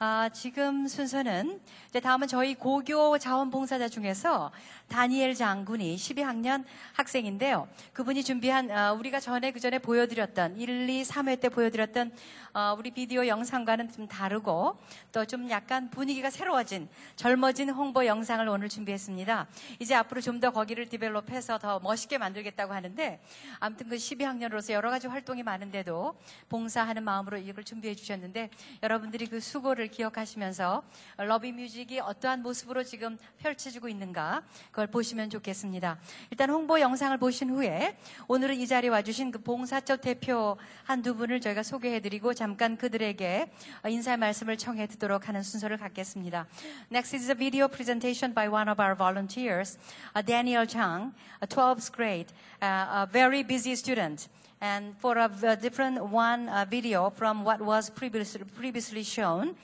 [0.00, 4.52] 아, 지금 순서는 이제 다음은 저희 고교 자원봉사자 중에서
[4.86, 7.66] 다니엘 장군이 12학년 학생인데요.
[7.94, 12.12] 그분이 준비한 어, 우리가 전에 그 전에 보여드렸던 1, 2, 3회 때 보여드렸던
[12.54, 14.76] 어, 우리 비디오 영상과는 좀 다르고
[15.12, 19.46] 또 좀 약간 분위기가 새로워진 젊어진 홍보 영상을 오늘 준비했습니다.
[19.80, 23.20] 이제 앞으로 좀 더 거기를 디벨롭해서 더 멋있게 만들겠다고 하는데
[23.58, 26.14] 아무튼 그 12학년으로서 여러 가지 활동이 많은데도
[26.48, 28.48] 봉사하는 마음으로 이걸 준비해 주셨는데
[28.84, 30.82] 여러분들이 그 수고를 기억하시면서
[31.18, 35.98] 러비 뮤직이 어떠한 모습으로 지금 펼쳐지고 있는가 그걸 보시면 좋겠습니다.
[36.30, 37.96] 일단 홍보 영상을 보신 후에
[38.28, 43.50] 오늘은 이 자리에 와주신 그 봉사처 대표 한두 분을 저희가 소개해드리고 잠깐 그들에게
[43.86, 46.46] 인사의 말씀을 청해 듣도록 하는 순서를 갖겠습니다.
[46.90, 49.78] Next is a video presentation by one of our volunteers,
[50.14, 51.12] uh, Daniel Chang,
[51.42, 52.32] a 12th grade,
[52.62, 54.28] uh, a very busy student.
[54.60, 59.54] And for a different one uh, video from what was previously, previously shown,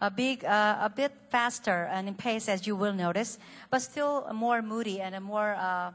[0.00, 3.38] a big, uh, a bit faster and in pace as you will notice,
[3.70, 5.90] but still more moody and a more, uh,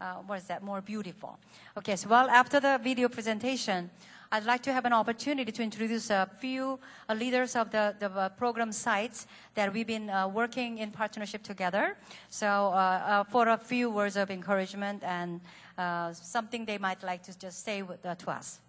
[0.00, 1.38] uh, what is that, more beautiful.
[1.76, 3.90] Okay, so well, after the video presentation,
[4.34, 8.10] I'd like to have an opportunity to introduce a few uh, leaders of the, the
[8.10, 11.96] uh, program sites that we've been uh, working in partnership together.
[12.30, 15.40] So, uh, uh, for a few words of encouragement and
[15.77, 18.59] uh, something they might like to just say with, uh, to us.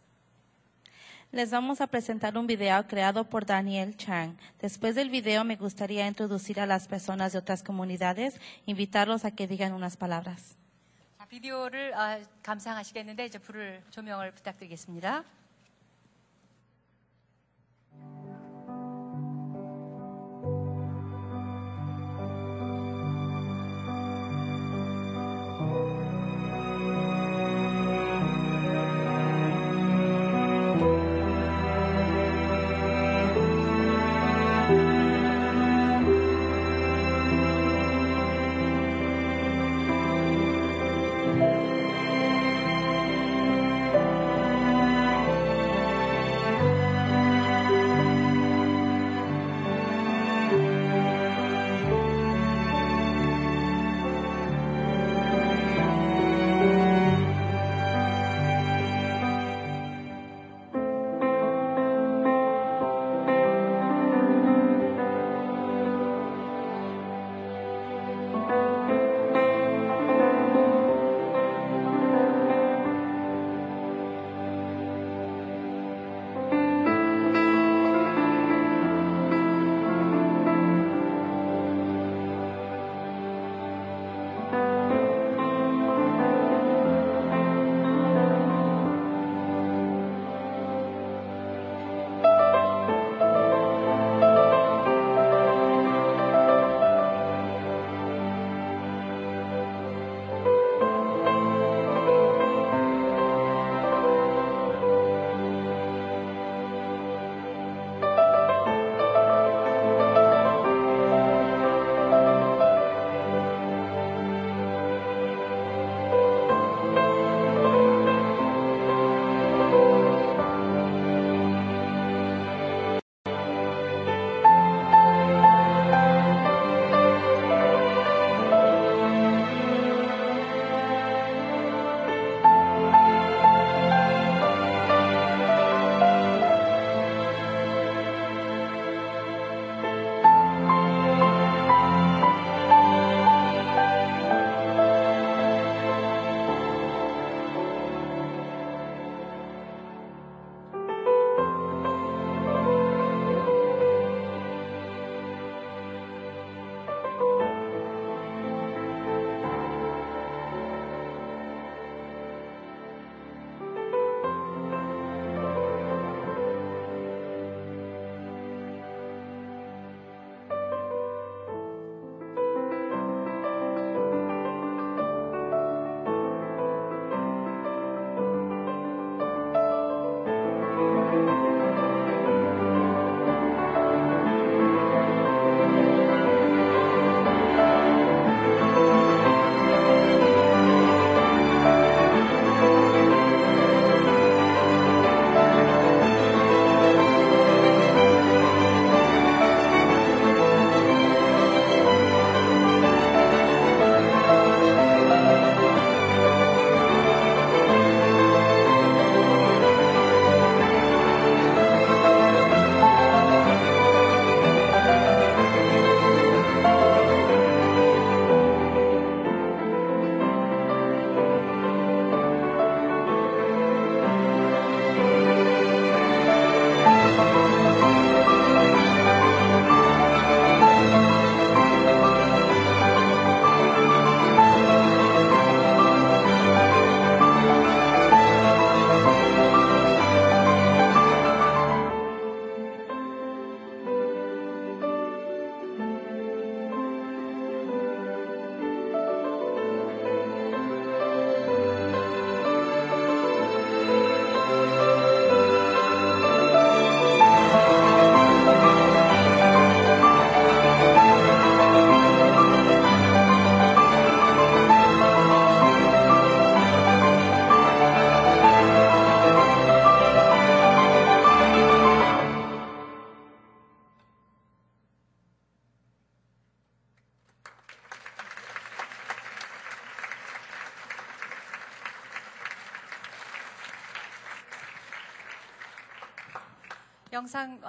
[1.32, 4.36] Les vamos a presentar un video creado por Daniel Chang.
[4.60, 9.46] Después del video me gustaría introducir a las personas de otras comunidades, invitarlos a que
[9.46, 10.56] digan unas palabras.
[11.18, 15.22] 자, 비디오를 어, 감상하시겠는데 이제 불을 조명을 부탁드리겠습니다.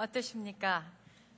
[0.07, 0.85] 어떠십니까?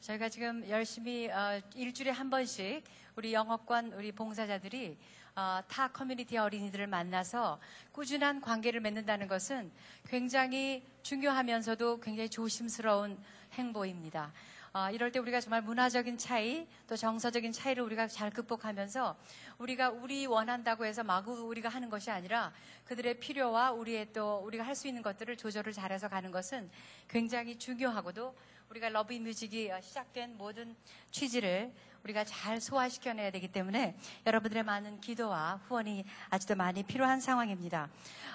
[0.01, 2.83] 저희가 지금 열심히 어, 일주일에 한 번씩
[3.15, 4.97] 우리 영업관 우리 봉사자들이
[5.35, 7.59] 어, 타 커뮤니티 어린이들을 만나서
[7.91, 9.71] 꾸준한 관계를 맺는다는 것은
[10.07, 13.17] 굉장히 중요하면서도 굉장히 조심스러운
[13.53, 14.31] 행보입니다.
[14.71, 19.17] 어, 이럴 때 우리가 정말 문화적인 차이 또 정서적인 차이를 우리가 잘 극복하면서
[19.57, 22.53] 우리가 우리 원한다고 해서 마구 우리가 하는 것이 아니라
[22.85, 26.69] 그들의 필요와 우리의 또 우리가 할 수 있는 것들을 조절을 잘해서 가는 것은
[27.07, 28.35] 굉장히 중요하고도
[28.69, 30.75] 우리가 Love in Music이 어, 시작된 모든
[31.09, 31.73] 취지를
[32.03, 33.95] 우리가 잘 소화시켜내야 되기 때문에
[34.25, 37.89] 여러분들의 많은 기도와 후원이 아직도 많이 필요한 상황입니다.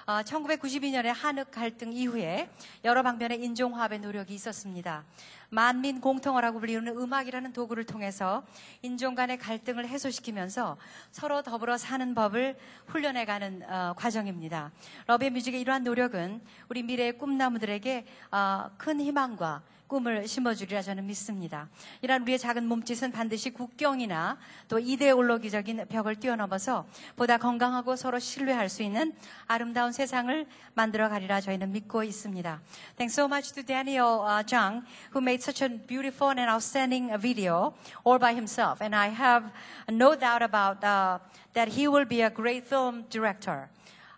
[0.05, 2.49] 어, 1992년에 한흑 갈등 이후에
[2.83, 5.03] 여러 방면의 인종화합의 노력이 있었습니다.
[5.49, 8.45] 만민 공통어라고 불리우는 음악이라는 도구를 통해서
[8.81, 10.77] 인종 간의 갈등을 해소시키면서
[11.11, 14.71] 서로 더불어 사는 법을 훈련해가는 어, 과정입니다.
[15.07, 21.69] 러비의 뮤직의 이러한 노력은 우리 미래의 꿈나무들에게 어, 큰 희망과 꿈을 심어주리라 저는 믿습니다.
[22.01, 24.38] 이러한 우리의 작은 몸짓은 반드시 국경이나
[24.68, 26.86] 또 이데올로기적인 벽을 뛰어넘어서
[27.16, 29.12] 보다 건강하고 서로 신뢰할 수 있는
[29.46, 32.60] 아름다운 세상을 만들어 가리라 저희는 믿고 있습니다.
[32.96, 34.82] Thanks so much to Daniel uh, Zhang
[35.12, 37.74] who made such a beautiful and outstanding video
[38.04, 38.80] all by himself.
[38.80, 39.50] And I have
[39.88, 41.18] no doubt about uh,
[41.52, 43.68] that he will be a great film director.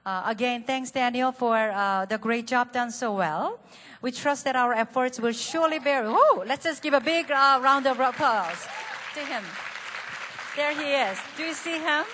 [0.05, 3.61] Uh, again, thanks, Daniel, for uh, the great job done so well.
[4.03, 6.11] We trust that our efforts will surely bear.
[6.11, 8.67] Whoa, let's just give a big uh, round of applause
[9.18, 9.44] to him.
[10.56, 11.18] There he is.
[11.36, 12.06] Do you see him?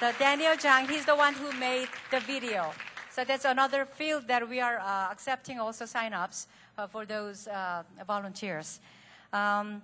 [0.00, 2.72] The Daniel Zhang, he's the one who made the video.
[3.12, 7.84] So that's another field that we are uh, accepting also sign-ups uh, for those uh,
[8.04, 8.80] volunteers.
[9.32, 9.82] Um,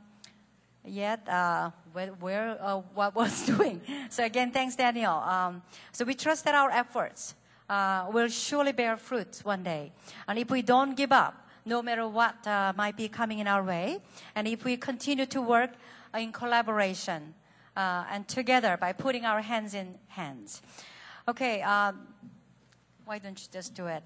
[0.85, 3.81] yet uh, where, where uh, what was doing.
[4.11, 5.15] So again, thanks, Daniel.
[5.15, 5.63] Um,
[5.93, 7.35] so we trust that our efforts
[7.69, 9.93] uh, will surely bear fruit one day.
[10.27, 13.63] And if we don't give up, no matter what uh, might be coming in our
[13.63, 13.99] way,
[14.35, 15.71] and if we continue to work
[16.15, 17.35] in collaboration
[17.77, 20.63] uh, and together by putting our hands in hands.
[21.27, 22.07] Okay, um,
[23.05, 24.05] why don't you just do it?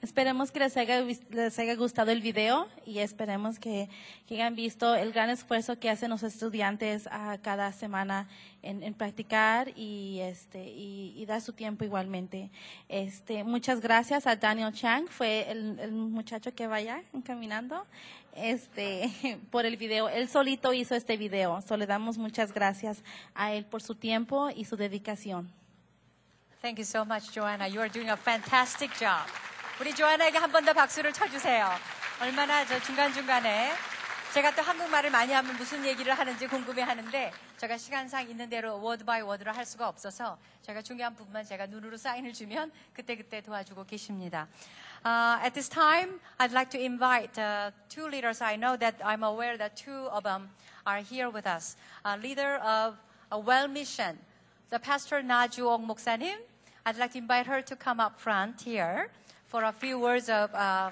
[0.00, 3.88] Esperemos que les haya, les haya gustado el video y esperemos que,
[4.28, 8.28] que hayan visto el gran esfuerzo que hacen los estudiantes ah, cada semana
[8.62, 12.48] en, en practicar y, este, y, y su tiempo igualmente.
[12.88, 17.84] Este, muchas gracias a Daniel Chang, fue el, el muchacho que vaya caminando
[18.36, 19.10] este,
[19.50, 20.08] por el video.
[20.08, 21.60] Él solito hizo este video.
[21.62, 23.02] So, le damos muchas gracias
[23.34, 25.50] a él por su tiempo y su dedicación.
[26.62, 27.66] Thank you so much, Joanna.
[27.66, 29.26] You are doing a fantastic job.
[29.80, 31.70] 우리 조아나에게 한 번 더 박수를 쳐주세요.
[32.20, 33.72] 얼마나 저 중간중간에
[34.34, 39.04] 제가 또 한국말을 많이 하면 무슨 얘기를 하는지 궁금해 하는데 제가 시간상 있는 대로 word
[39.04, 44.48] by word로 할 수가 없어서 제가 중요한 부분만 제가 눈으로 사인을 주면 그때그때 도와주고 계십니다.
[45.04, 48.42] Uh, at this time, I'd like to invite uh, two leaders.
[48.42, 50.50] I know that I'm aware that two of them
[50.84, 51.76] are here with us.
[52.04, 52.96] A leader of
[53.30, 54.18] a well mission,
[54.70, 56.36] the pastor 나주옥 목사님.
[56.84, 59.08] I'd like to invite her to come up front here
[59.47, 60.89] for a few words of uh,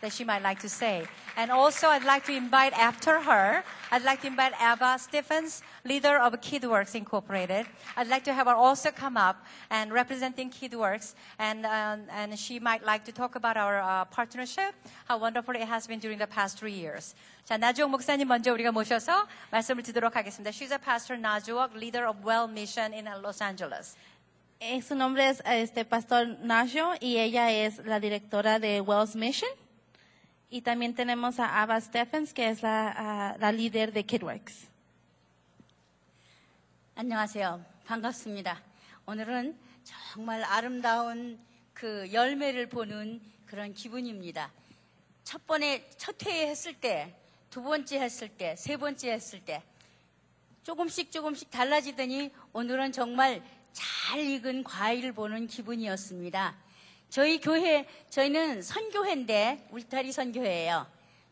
[0.00, 1.04] that she might like to say.
[1.36, 6.18] And also, I'd like to invite after her, I'd like to invite Ava Stephens, leader
[6.18, 7.66] of KidWorks Incorporated.
[7.96, 12.58] I'd like to have her also come up and representing KidWorks, and um, and she
[12.58, 14.74] might like to talk about our uh, partnership,
[15.06, 17.14] how wonderful it has been during the past three years.
[17.48, 20.50] 자, 나주옥 목사님 먼저 우리가 모셔서 말씀을 드리도록 하겠습니다.
[20.50, 23.96] She's a pastor, 나주옥, leader of Well Mission in Los Angeles.
[24.59, 29.49] Eh, Su nombre es este Pastor Najo y ella es la directora de Wells Mission.
[30.49, 34.69] Y también tenemos a Ava Stephens, que es la, ah, la líder de KidWorks.
[36.95, 37.65] 안녕하세요.
[37.85, 38.61] 반갑습니다.
[39.05, 41.37] 오늘은 정말 아름다운
[41.73, 44.49] 그 열매를 보는 그런 기분입니다.
[45.25, 47.13] 첫 번에, 첫 회에 했을 때,
[47.49, 49.61] 두 번째 했을 때, 세 번째 했을 때,
[50.63, 53.43] 조금씩 조금씩 달라지더니 오늘은 정말
[53.75, 56.55] 잘 익은 과일을 보는 기분이었습니다.
[57.09, 60.87] 저희 교회, 저희는 선교회인데 울타리 선교회예요.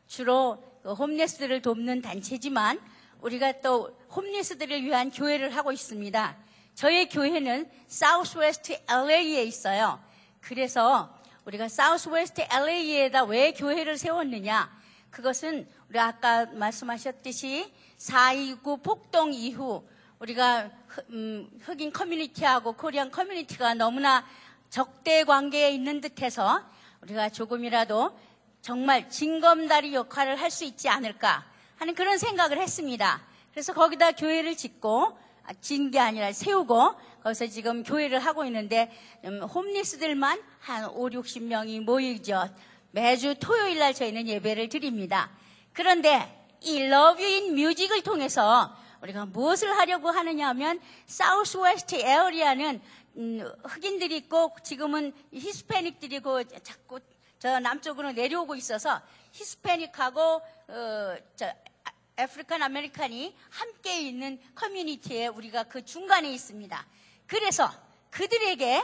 [0.08, 2.80] 주로 그 홈레스를 돕는 단체지만
[3.22, 6.38] 우리가 또 홈레스들을 위한 교회를 하고 있습니다.
[6.76, 10.04] 저희 교회는 사우스웨스트 LA에 있어요.
[10.42, 14.70] 그래서 우리가 사우스웨스트 LA에다 왜 교회를 세웠느냐?
[15.10, 19.88] 그것은 우리 아까 말씀하셨듯이 4.29 폭동 이후
[20.28, 24.26] 우리가 흑- 음, 흑인 커뮤니티하고 코리안 커뮤니티가 너무나
[24.70, 26.62] 적대 관계에 있는 듯해서
[27.02, 28.18] 우리가 조금이라도
[28.62, 31.44] 정말 징검다리 역할을 할 수 있지 않을까
[31.76, 33.22] 하는 그런 생각을 했습니다.
[33.52, 35.18] 그래서 거기다 교회를 짓고
[35.60, 38.90] 진 게 아니라 세우고 거기서 지금 교회를 하고 있는데
[39.26, 42.48] 음, homeless들만 한 5, 60명이 모이죠.
[42.92, 45.30] 매주 토요일 날 저희는 예배를 드립니다.
[45.74, 48.74] 그런데 이 Love in Music을 통해서
[49.04, 52.82] 우리가 무엇을 하려고 하느냐 하면 Southwest area는
[53.18, 57.00] 음, 흑인들이 있고 지금은 히스패닉들이 고 자꾸
[57.38, 59.02] 저 남쪽으로 내려오고 있어서
[59.34, 66.86] 히스패닉하고 어, 저 아- African American이 함께 있는 community에 우리가 그 중간에 있습니다.
[67.28, 67.70] 그래서
[68.10, 68.84] 그들에게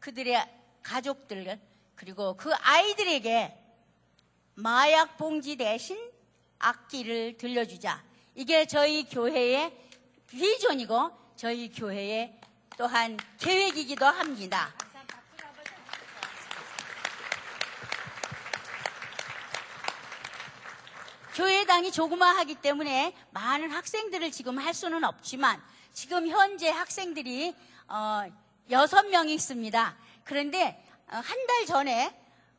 [0.00, 0.48] 그들의
[0.82, 1.60] 가족들
[1.94, 3.58] 그리고 그 아이들에게
[4.54, 5.98] 마약 봉지 대신
[6.58, 8.11] 악기를 들려주자.
[8.34, 9.76] 이게 저희 교회의
[10.26, 12.40] 비전이고 저희 교회의
[12.78, 14.72] 또한 계획이기도 합니다.
[21.34, 27.54] 교회당이 조그마하기 때문에 많은 학생들을 지금 할 수는 없지만 지금 현재 학생들이
[27.88, 28.24] 어,
[28.70, 29.96] 여섯 명이 있습니다.
[30.24, 32.18] 그런데 어, 한달 전에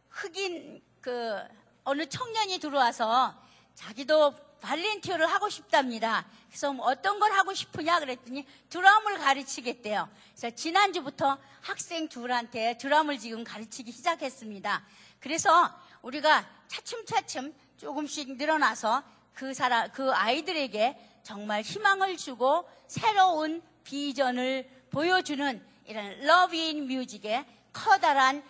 [0.09, 1.39] 흑인 그
[1.83, 3.35] 어느 청년이 들어와서
[3.73, 4.33] 자기도
[4.64, 6.26] 발렌티어를 하고 싶답니다.
[6.48, 10.10] 그래서 뭐 어떤 걸 하고 싶으냐 그랬더니 드럼을 가르치겠대요.
[10.31, 14.85] 그래서 지난주부터 학생 둘한테 드럼을 지금 가르치기 시작했습니다.
[15.19, 15.69] 그래서
[16.02, 19.03] 우리가 차츰차츰 조금씩 늘어나서
[19.34, 28.41] 그 사람, 그 아이들에게 정말 희망을 주고 새로운 비전을 보여주는 이 Love in Music의 커다란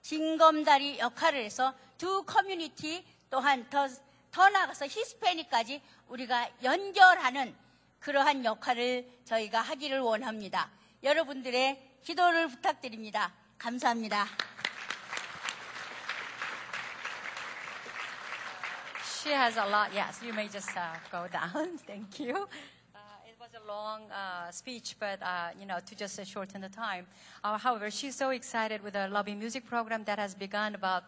[0.00, 3.88] 징검다리 역할을 해서 두 커뮤니티 또한 더,
[4.34, 7.54] 더 나아가서 히스패닉까지 우리가 연결하는
[8.00, 10.68] 그러한 역할을 저희가 하기를 원합니다.
[11.04, 13.32] 여러분들의 기도를 부탁드립니다.
[13.58, 14.26] 감사합니다.
[19.22, 19.94] She has a lot.
[19.94, 21.78] Yes, you may just uh, go down.
[21.86, 22.48] Thank you.
[22.92, 22.98] Uh,
[23.38, 27.06] was a long uh, speech, but uh, you know, to just uh, shorten the time.
[27.44, 31.04] Uh, however, she's so excited with the Lobby Music program that has begun about.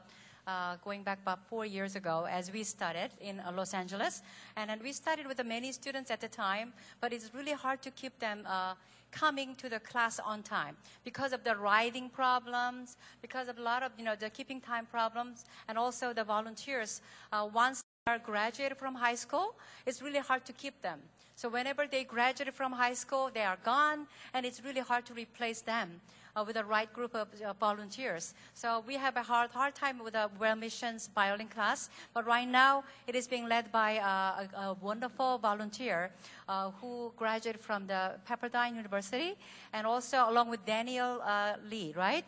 [0.47, 4.23] Uh, going back about four years ago, as we started in uh, Los Angeles,
[4.55, 8.16] and we started with many students at the time, but it's really hard to keep
[8.20, 8.74] them uh,
[9.10, 13.82] coming to the class on time because of the riding problems, because of a lot
[13.82, 17.01] of you know the keeping time problems, and also the volunteers.
[17.32, 21.01] Uh, once they are graduated from high school, it's really hard to keep them.
[21.35, 25.12] So whenever they graduate from high school, they are gone, and it's really hard to
[25.12, 26.01] replace them
[26.36, 28.34] uh, with the right group of uh, volunteers.
[28.54, 32.46] So we have a hard, hard time with the Well Missions violin class, but right
[32.46, 36.10] now it is being led by uh, a, a wonderful volunteer
[36.48, 39.34] uh, who graduated from the Pepperdine University,
[39.72, 42.24] and also along with Daniel uh, Lee, right?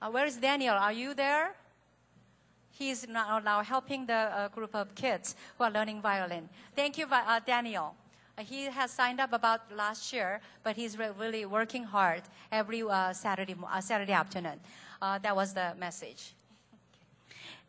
[0.00, 0.74] Uh, where is Daniel?
[0.74, 1.54] Are you there?
[2.70, 6.48] He's now, now helping the group of kids who are learning violin.
[6.76, 7.06] Thank you,
[7.44, 7.96] Daniel.
[8.38, 12.82] Uh, he has signed up about last year, but he's re- really working hard every
[12.82, 14.60] uh, Saturday, uh, Saturday afternoon.
[15.02, 16.34] Uh, that was the message.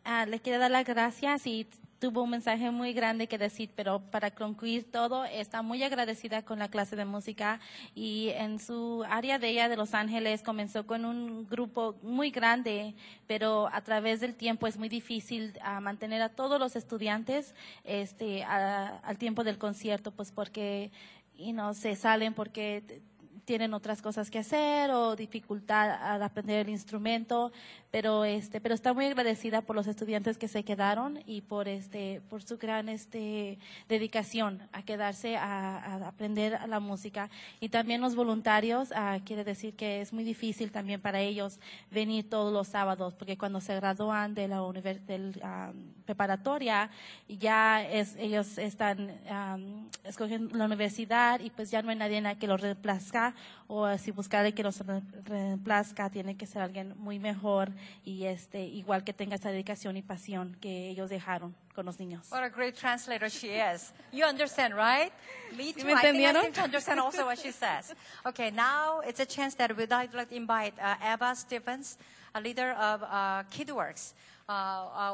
[0.06, 1.66] Ah, le quiero dar las gracias y
[2.00, 6.58] tuvo un mensaje muy grande que decir, pero para concluir todo, está muy agradecida con
[6.58, 7.60] la clase de música
[7.94, 12.94] y en su área de ella de Los Ángeles comenzó con un grupo muy grande,
[13.26, 17.54] pero a través del tiempo es muy difícil ah, mantener a todos los estudiantes
[17.84, 20.90] este, a- al tiempo del concierto, pues porque
[21.36, 23.02] y no se salen porque
[23.50, 27.50] tienen otras cosas que hacer o dificultad al aprender el instrumento,
[27.90, 32.22] pero este, pero está muy agradecida por los estudiantes que se quedaron y por este,
[32.30, 33.58] por su gran este
[33.88, 37.28] dedicación a quedarse a, aprender la música.
[37.58, 41.58] Y también los voluntarios, ah, quiere decir que es muy difícil también para ellos
[41.90, 45.72] venir todos los sábados porque cuando se gradúan de la univers- del, ah,
[46.04, 46.90] preparatoria
[47.28, 52.24] ya es, ellos están am, escogiendo la universidad y pues ya no hay nadie en
[52.24, 53.34] la que los reemplazca
[53.68, 57.70] o si buscar el que re- reemplazca tiene que ser alguien muy mejor
[58.04, 62.30] y este igual que tenga esa dedicación y pasión que ellos dejaron con los niños.
[62.30, 63.92] What a great translator she is.
[64.12, 65.12] You understand, right?
[65.56, 65.84] Me too.
[65.84, 67.94] me I think I to understand also what she says.
[68.26, 71.96] Okay, now it's a chance that we'd like to invite uh, Eva Stephens,
[72.34, 74.14] a leader of uh, KidWorks.
[74.48, 75.12] Uh, uh,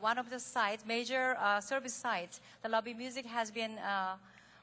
[0.00, 4.16] one of the sites, major uh, service sites, the Lobby Music has been uh,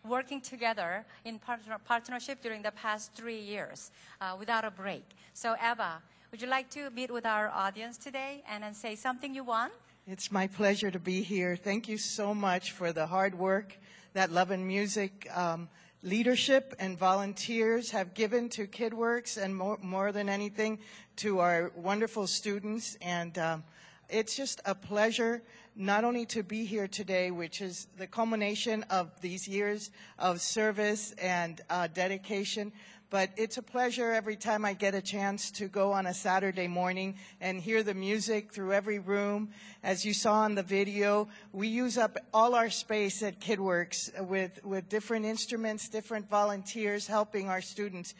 [0.07, 5.03] working together in partner- partnership during the past three years uh, without a break.
[5.33, 6.01] So, Eva,
[6.31, 9.73] would you like to meet with our audience today and say something you want?
[10.07, 11.55] It's my pleasure to be here.
[11.55, 13.77] Thank you so much for the hard work
[14.13, 15.69] that Love and Music um,
[16.01, 20.79] leadership and volunteers have given to KidWorks and more, more than anything
[21.17, 22.97] to our wonderful students.
[23.01, 23.63] And um,
[24.09, 25.41] it's just a pleasure
[25.75, 31.13] not only to be here today, which is the culmination of these years of service
[31.13, 32.71] and uh, dedication,
[33.09, 36.67] but it's a pleasure every time I get a chance to go on a Saturday
[36.67, 39.49] morning and hear the music through every room.
[39.83, 44.63] As you saw in the video, we use up all our space at KidWorks with,
[44.63, 48.13] with different instruments, different volunteers helping our students.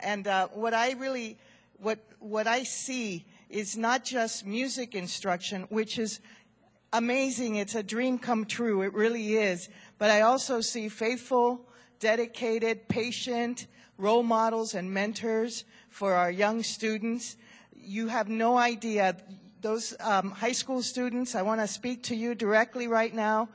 [0.00, 1.38] And uh, what I really,
[1.78, 6.20] what, what I see is not just music instruction, which is
[6.92, 7.56] amazing.
[7.56, 8.82] It's a dream come true.
[8.82, 9.68] It really is.
[9.98, 11.68] But I also see faithful,
[12.00, 13.66] dedicated, patient
[13.98, 17.36] role models and mentors for our young students.
[17.74, 19.16] You have no idea.
[19.62, 23.48] Those um, high school students, I want to speak to you directly right now.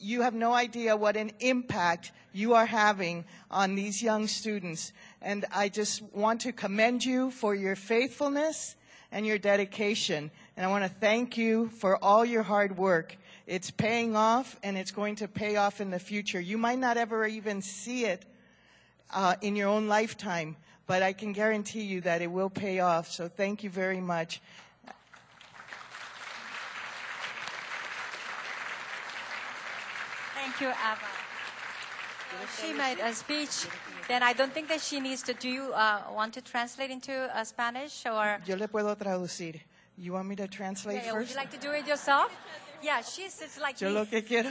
[0.00, 4.92] You have no idea what an impact you are having on these young students.
[5.22, 8.74] And I just want to commend you for your faithfulness
[9.14, 10.30] and your dedication.
[10.56, 13.16] And I want to thank you for all your hard work.
[13.46, 16.40] It's paying off and it's going to pay off in the future.
[16.40, 18.24] You might not ever even see it
[19.14, 20.56] uh, in your own lifetime,
[20.88, 23.08] but I can guarantee you that it will pay off.
[23.08, 24.42] So thank you very much.
[30.34, 31.23] Thank you, Ava.
[32.60, 33.66] She made a speech.
[34.08, 35.34] Then I don't think that she needs to.
[35.34, 38.40] Do you uh, want to translate into uh, Spanish or?
[38.46, 39.60] Yo le puedo traducir.
[39.96, 41.30] You want me to translate Yeah, would first?
[41.30, 42.30] you like to do it yourself?
[42.82, 43.94] Yeah, she's it's like Yo me.
[43.94, 44.50] lo que quiero,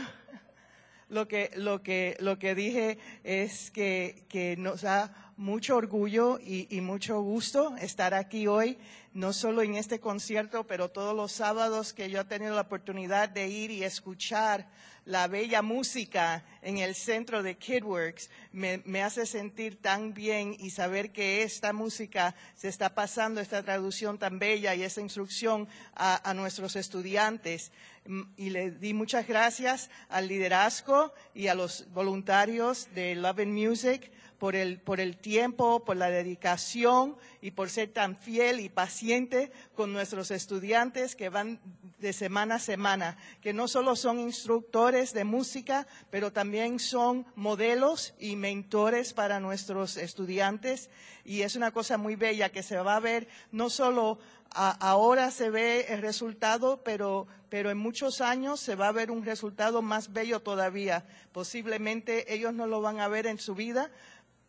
[1.10, 6.68] lo que, lo que, lo que dije es que, que nos da mucho orgullo y,
[6.82, 8.78] mucho gusto estar aquí hoy,
[9.14, 13.30] no solo en este concierto, pero todos los sábados que yo he tenido la oportunidad
[13.30, 14.68] de ir y escuchar
[15.06, 20.70] la bella música en el centro de KidWorks, me, me hace sentir tan bien y
[20.70, 26.30] saber que esta música se está pasando, esta traducción tan bella y esta instrucción a,
[26.30, 27.72] a nuestros estudiantes.
[28.06, 33.54] Mm, Y le di muchas gracias al liderazgo y a los voluntarios de Love and
[33.54, 34.12] Music
[34.44, 39.54] por el, por el tiempo, por la dedicación y por ser tan fiel y paciente
[39.74, 41.62] con nuestros estudiantes que van
[42.00, 48.16] de semana a semana, que no solo son instructores de música, pero también son modelos
[48.20, 50.90] y mentores para nuestros estudiantes.
[51.24, 54.20] Y es una cosa muy bella que se va a ver no solo
[54.56, 59.26] ahora se ve el resultado, pero, pero en muchos años se va a ver un
[59.26, 61.06] resultado más bello todavía.
[61.32, 63.90] Posiblemente ellos no lo van a ver en su vida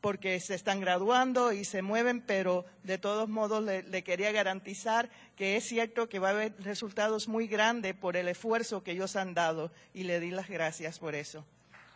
[0.04, 5.10] porque se están graduando y se mueven, pero de todos modos le, le quería garantizar
[5.36, 9.16] que es cierto que va a haber resultados muy grandes por el esfuerzo que ellos
[9.16, 11.46] han dado y le di las gracias por eso.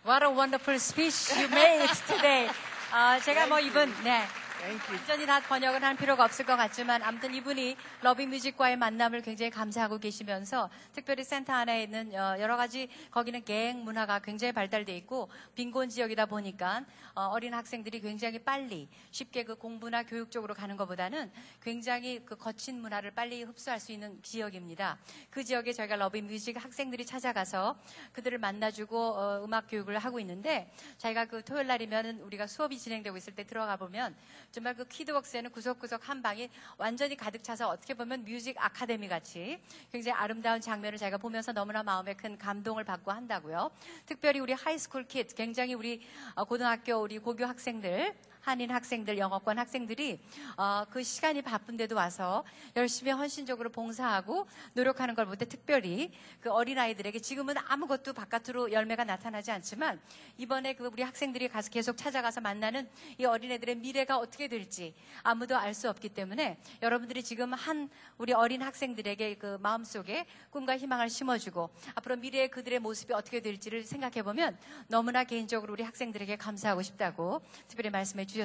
[0.03, 2.49] What a wonderful speech you made today.
[2.91, 4.21] 아, 제가 뭐 이분, 네.
[4.58, 4.98] Thank you.
[5.08, 10.68] 완전히 다 번역을 할 필요가 없을 것 같지만 아무튼 이분이 러빙뮤직과의 만남을 굉장히 감사하고 계시면서
[10.92, 16.26] 특별히 센터 안에 있는 어, 여러 가지 거기는 갱 문화가 굉장히 발달돼 있고 빈곤 지역이다
[16.26, 21.32] 보니까 어, 어린 학생들이 굉장히 빨리 쉽게 그 공부나 교육 쪽으로 가는 것보다는
[21.62, 24.98] 굉장히 그 거친 문화를 빨리 흡수할 수 있는 지역입니다.
[25.30, 27.78] 그 지역에 저희가 Love in Music 학생들이 찾아가서
[28.12, 33.34] 그들을 만나주고 어, 음악 교육을 하고 있는데 저희가 그 토요일 날이면 우리가 수업이 진행되고 있을
[33.34, 34.14] 때 들어가 보면
[34.50, 36.48] 정말 그 KidWorks에는 구석구석 한 방이
[36.78, 39.60] 완전히 가득 차서 어떻게 보면 music academy 같이
[39.92, 43.70] 굉장히 아름다운 장면을 제가 보면서 너무나 마음에 큰 감동을 받고 한다고요.
[44.06, 46.00] 특별히 우리 high school kid, 굉장히 우리
[46.34, 48.14] 어, 고등학교 우리 고교 학생들
[48.48, 50.20] 한인 학생들, 영어권 학생들이
[50.56, 52.44] 어, 그 시간이 바쁜데도 와서
[52.76, 56.10] 열심히 헌신적으로 봉사하고 노력하는 걸 볼 때 특별히
[56.40, 60.00] 그 어린아이들에게 지금은 아무것도 바깥으로 열매가 나타나지 않지만
[60.38, 62.88] 이번에 그 우리 학생들이 가서 계속 찾아가서 만나는
[63.18, 68.62] 이 어린애들의 미래가 어떻게 될지 아무도 알 수 없기 때문에 여러분들이 지금 한 우리 어린
[68.62, 74.58] 학생들에게 그 마음속에 꿈과 희망을 심어주고 앞으로 미래의 그들의 모습이 어떻게 될지를 생각해 보면
[74.88, 78.37] 너무나 개인적으로 우리 학생들에게 감사하고 싶다고 특별히 말씀해 주셨습니다.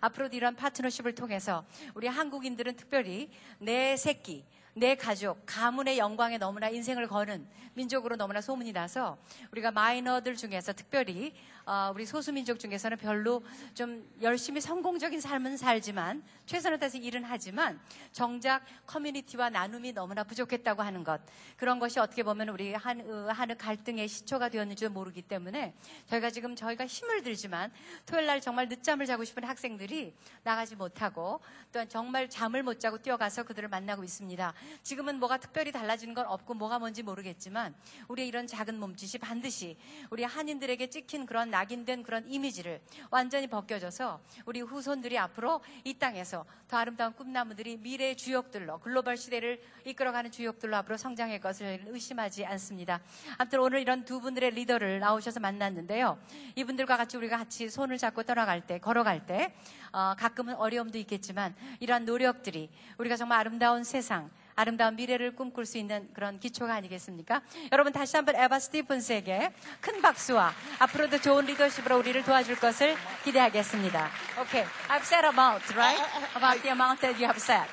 [0.00, 1.64] 앞으로도 이런 파트너십을 통해서
[1.94, 4.44] 우리 한국인들은 특별히 내 새끼,
[4.74, 9.18] 내 가족, 가문의 영광에 너무나 인생을 거는 민족으로 너무나 소문이 나서
[9.52, 11.34] 우리가 마이너들 중에서 특별히
[11.70, 13.44] 어, 우리 소수민족 중에서는 별로
[13.74, 17.78] 좀 열심히 성공적인 삶은 살지만 최선을 다해서 일은 하지만
[18.10, 21.20] 정작 커뮤니티와 나눔이 너무나 부족했다고 하는 것
[21.56, 25.72] 그런 것이 어떻게 보면 우리 한, 어, 한의 갈등의 시초가 되었는지도 모르기 때문에
[26.08, 27.70] 저희가 지금 저희가 힘을 들지만
[28.04, 31.38] 토요일 날 정말 늦잠을 자고 싶은 학생들이 나가지 못하고
[31.70, 34.54] 또한 정말 잠을 못 자고 뛰어가서 그들을 만나고 있습니다.
[34.82, 37.76] 지금은 뭐가 특별히 달라지는 건 없고 뭐가 뭔지 모르겠지만
[38.08, 39.76] 우리의 이런 작은 몸짓이 반드시
[40.10, 42.80] 우리 한인들에게 찍힌 그런 낙인된 그런 이미지를
[43.10, 50.30] 완전히 벗겨져서 우리 후손들이 앞으로 이 땅에서 더 아름다운 꿈나무들이 미래의 주역들로 글로벌 시대를 이끌어가는
[50.30, 53.00] 주역들로 앞으로 성장할 것을 의심하지 않습니다.
[53.36, 56.18] 아무튼 오늘 이런 두 분들의 리더를 나오셔서 만났는데요.
[56.56, 59.54] 이분들과 같이 우리가 같이 손을 잡고 떠나갈 때, 걸어갈 때,
[59.92, 64.30] 어, 가끔은 어려움도 있겠지만 이러한 노력들이 우리가 정말 아름다운 세상,
[64.60, 67.40] 아름다운 미래를 꿈꿀 수 있는 그런 기초가 아니겠습니까?
[67.72, 74.10] 여러분 다시 한번 에바 스티븐스에게 큰 박수와 앞으로도 좋은 리더십으로 우리를 도와줄 것을 기대하겠습니다.
[74.40, 75.98] Okay, I've said amount, right?
[76.36, 77.64] About the amount that you have said.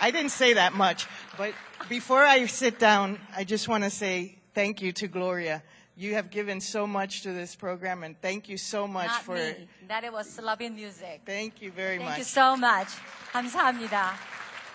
[0.00, 1.06] I didn't say that much,
[1.36, 1.52] but
[1.90, 5.62] before I sit down, I just want to say thank you to Gloria.
[5.96, 9.36] You have given so much to this program, and thank you so much Not for.
[9.36, 9.68] me.
[9.86, 11.20] That it was loving music.
[11.26, 12.32] Thank you very Thank you much.
[12.32, 12.88] so much.
[13.32, 14.14] 감사합니다.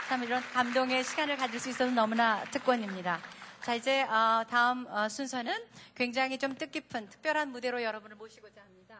[0.09, 3.19] 참 이런 감동의 시간을 가질 수 있어서 너무나 특권입니다.
[3.61, 5.53] 자 이제 어, 다음 어, 순서는
[5.93, 8.95] 굉장히 좀 뜻깊은 특별한 무대로 여러분을 모시고자 합니다.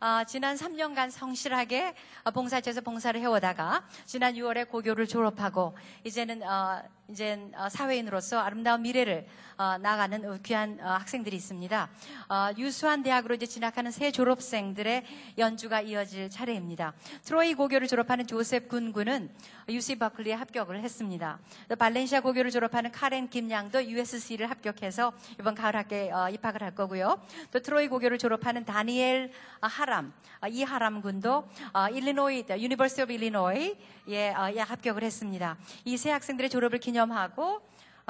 [0.00, 1.94] 어, 지난 3년간 성실하게
[2.24, 9.26] 어, 봉사처에서 봉사를 해오다가 지난 6월에 고교를 졸업하고 이제는 어, 이제 어, 사회인으로서 아름다운 미래를
[9.56, 11.90] 어, 나가는 귀한 어, 학생들이 있습니다.
[12.28, 15.04] 어, 유수한 대학으로 이제 진학하는 새 졸업생들의
[15.36, 16.94] 연주가 이어질 차례입니다.
[17.24, 19.28] 트로이 고교를 졸업하는 조셉 군군은
[19.68, 21.38] UC 버클리에 합격을 했습니다.
[21.68, 27.20] 또 발렌시아 고교를 졸업하는 카렌 김양도 USC를 합격해서 이번 가을 학교에 어, 입학을 할 거고요.
[27.50, 33.76] 또 트로이 고교를 졸업하는 다니엘 아, 하람, 아, 이하람 군도 어, 일리노이, University of Illinois
[34.14, 35.56] 에 어, 예, 합격을 했습니다.
[35.84, 37.60] 이 세 학생들의 졸업을 기념하고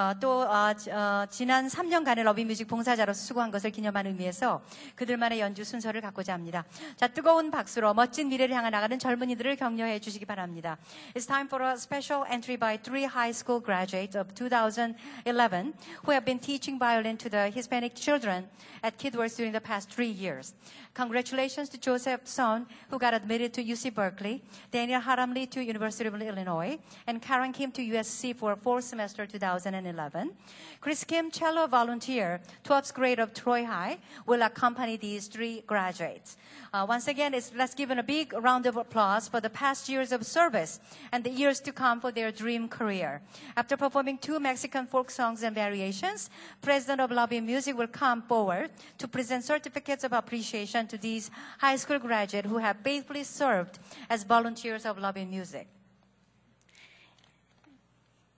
[0.00, 4.62] 어, 또 어, 지- 어, 지난 3년간의 Love-in-Music 봉사자로서 수고한 것을 기념하는 의미에서
[4.94, 6.64] 그들만의 연주 순서를 갖고자 합니다.
[6.96, 10.78] 자 뜨거운 박수로 멋진 미래를 향해 나가는 젊은이들을 격려해 주시기 바랍니다.
[11.14, 15.74] It's time for a special entry by three high school graduates of 2011
[16.06, 18.48] who have been teaching violin to the Hispanic children
[18.82, 20.54] at Kidworth during the past three years.
[20.94, 26.14] Congratulations to Joseph Son, who got admitted to UC Berkeley, Daniel Haramli to University of
[26.20, 29.89] Illinois, and Karen Kim to USC for fourth semester 2011.
[30.80, 36.36] Chris Kim, cello volunteer, 12th grade of Troy High, will accompany these three graduates.
[36.72, 40.12] Uh, once again, let's give them a big round of applause for the past years
[40.12, 40.80] of service
[41.12, 43.20] and the years to come for their dream career.
[43.56, 46.30] After performing two Mexican folk songs and variations,
[46.62, 51.76] President of Lobby Music will come forward to present certificates of appreciation to these high
[51.76, 55.66] school graduates who have faithfully served as volunteers of Lobby Music.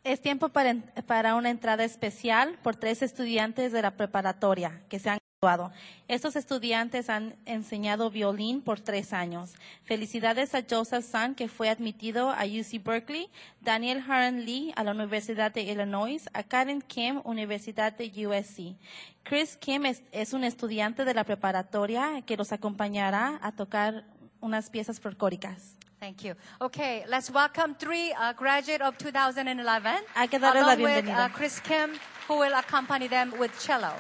[0.05, 0.74] Es tiempo para,
[1.07, 5.73] para una entrada especial por tres estudiantes de la preparatoria que se han graduado.
[6.09, 9.55] Estos estudiantes han enseñado violín por tres años.
[9.85, 13.29] Felicidades a Joseph Sun, que fue admitido a UC Berkeley,
[13.61, 18.74] Daniel Haran Lee a la Universidad de Illinois, a Karen Kim, Universidad de USC.
[19.23, 24.05] Chris Kim es, es un estudiante de la preparatoria que los acompañará a tocar
[24.41, 25.79] unas piezas folclóricas.
[26.03, 26.35] Thank you.
[26.61, 31.61] Okay, let's welcome three uh, graduate of 2011, Hay que darles along with uh, Chris
[31.61, 31.93] Kim,
[32.27, 33.93] who will accompany them with cello.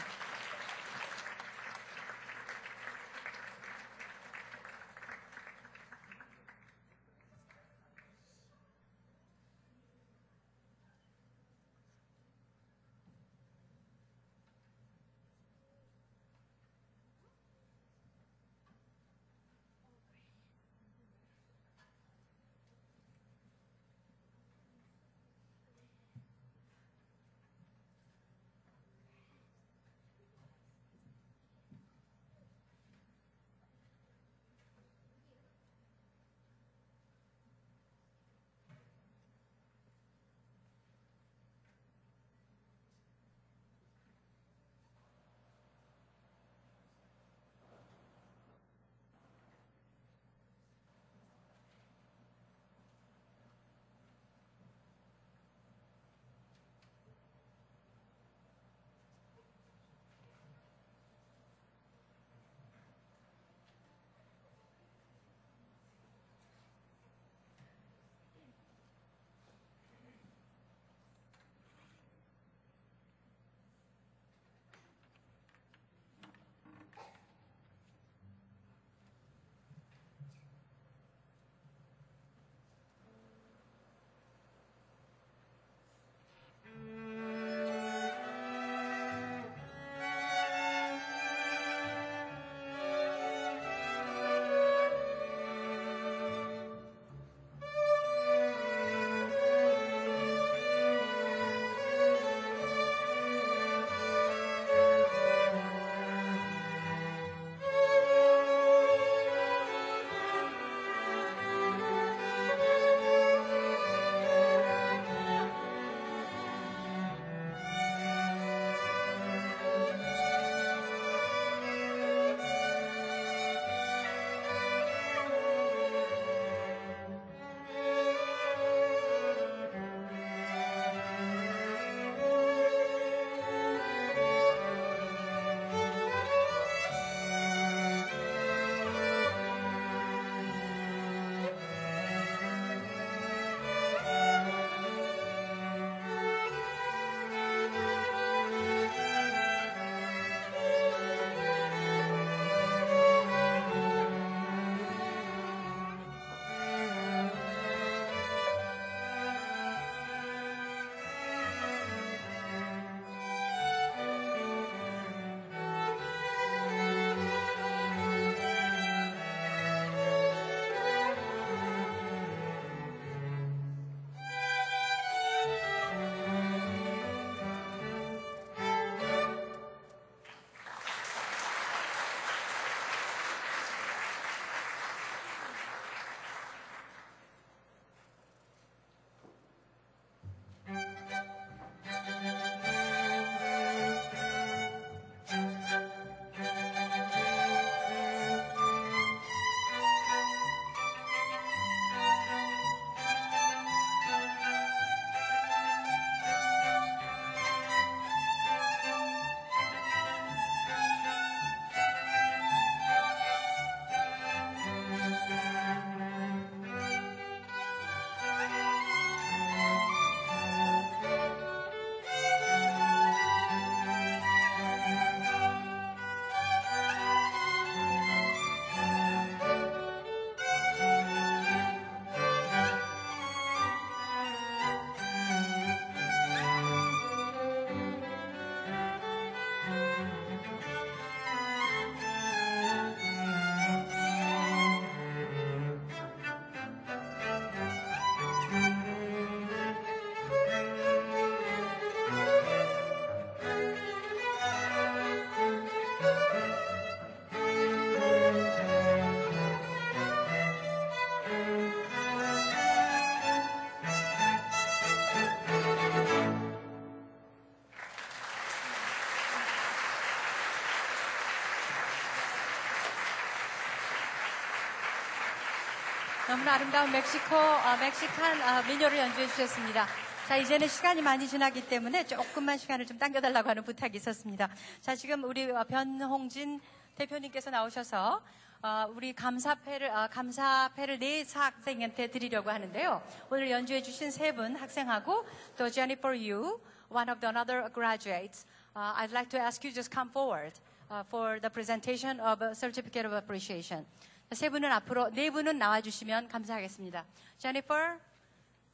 [276.32, 279.86] 너무나 아름다운 멕시코, 어, 멕시칸 어, 민요를 연주해 주셨습니다.
[280.26, 284.48] 자, 이제는 시간이 많이 지나기 때문에 조금만 시간을 좀 당겨달라고 하는 부탁이 있었습니다.
[284.80, 286.58] 자, 지금 우리 어, 변홍진
[286.96, 288.22] 대표님께서 나오셔서
[288.62, 293.02] 어, 우리 감사패를, 어, 감사패를 네 학생한테 드리려고 하는데요.
[293.28, 295.26] 오늘 연주해 주신 세 분 학생하고
[295.58, 298.46] 또 Jennifer Yu, one of the another graduates.
[298.74, 300.52] Uh, I'd like to ask you just come forward
[300.90, 303.84] uh, for the presentation of a certificate of appreciation.
[304.33, 307.05] 세 분은 앞으로 네 분은 나와주시면 감사하겠습니다.
[307.37, 307.99] Jennifer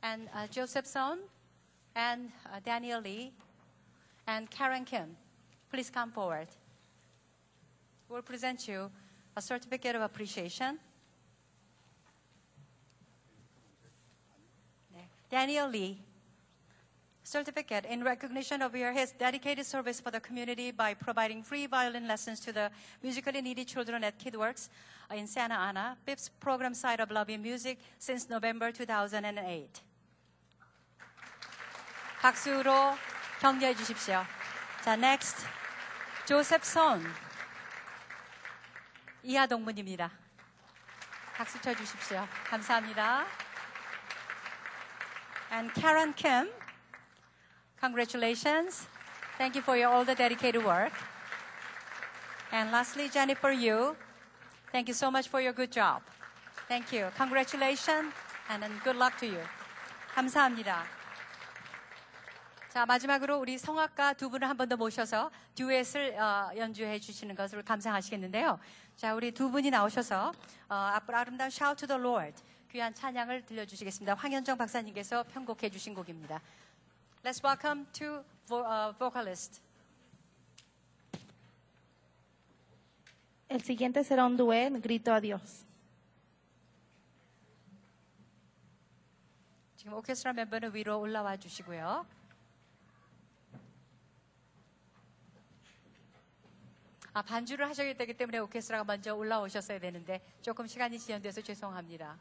[0.03, 1.21] and uh, Joseph Son
[1.95, 3.31] and uh, Daniel Lee
[4.27, 5.15] and Karen Kim,
[5.69, 6.47] please come forward.
[8.09, 8.89] We'll present you
[9.35, 10.79] a certificate of appreciation.
[14.93, 15.07] 네.
[15.29, 15.99] Daniel Lee,
[17.27, 22.07] certificate in recognition of your his dedicated service for the community by providing free violin
[22.07, 22.69] lessons to the
[23.01, 24.69] musically needy children at KidWorks
[25.15, 29.81] in Santa Ana, fifth program site of Love in Music since November 2008.
[32.21, 32.95] 박수로
[33.41, 34.23] 격려해 주십시오.
[34.81, 35.45] 자, next.
[36.25, 37.03] 조셉 손.
[39.23, 40.09] 이하 동문입니다.
[41.35, 42.25] 박수 쳐 주십시오.
[42.45, 43.25] 감사합니다.
[45.51, 46.49] And Karen Kim.
[47.80, 48.86] Congratulations.
[49.38, 50.92] Thank you for your, all the dedicated work.
[52.52, 53.94] And lastly, Jennifer Yu.
[54.72, 56.02] Thank you so much for your good job.
[56.66, 57.06] Thank you.
[57.16, 58.12] Congratulations
[58.50, 59.40] and good luck to you.
[60.14, 60.84] 감사합니다.
[62.68, 67.62] 자, 마지막으로 우리 성악가 두 분을 한 번 더 모셔서 듀엣을 어, 연주해 주시는 것을
[67.62, 68.58] 감상하시겠는데요.
[68.96, 70.32] 자, 우리 두 분이 나오셔서
[70.68, 72.42] 어, 앞으로 아름다운 Shout to the Lord
[72.72, 74.14] 귀한 찬양을 들려주시겠습니다.
[74.14, 76.40] 황현정 박사님께서 편곡해 주신 곡입니다.
[77.24, 79.60] Let's welcome two vo- uh, vocalists.
[83.48, 85.64] El siguiente será un duet, Grito a Dios.
[89.76, 92.06] 지금 오케스트라 멤버는 위로 올라와 주시고요.
[97.14, 102.16] 아, 반주를 하셔야 되기 때문에 오케스트라가 먼저 올라오셨어야 되는데 조금 시간이 지연돼서 죄송합니다.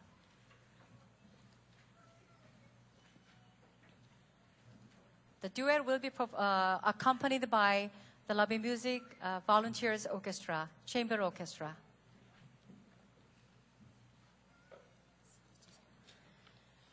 [5.42, 7.90] The duet will be uh, accompanied by
[8.28, 11.76] the Love-in-Music uh, Volunteers Orchestra, Chamber Orchestra.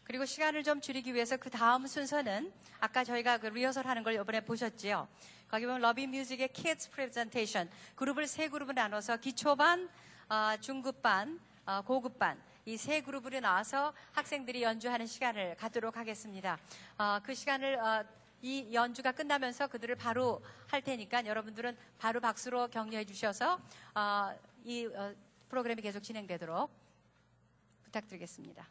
[0.05, 4.43] 그리고 시간을 좀 줄이기 위해서 그 다음 순서는 아까 저희가 그 리허설 하는 걸 이번에
[4.43, 5.09] 보셨지요.
[5.49, 9.89] 거기 보면 Love-in-Music의 kids 프레젠테이션 그룹을 세 그룹으로 나눠서 기초반,
[10.29, 16.59] 어, 중급반, 어, 고급반 이세 그룹으로 나와서 학생들이 연주하는 시간을 갖도록 하겠습니다.
[16.99, 18.05] 어, 그 시간을 어,
[18.45, 23.59] 이 연주가 끝나면서 그들을 바로 할 테니까 여러분들은 바로 박수로 격려해 주셔서
[23.95, 25.15] 어, 이 어,
[25.49, 26.71] 프로그램이 계속 진행되도록
[27.85, 28.69] 부탁드리겠습니다.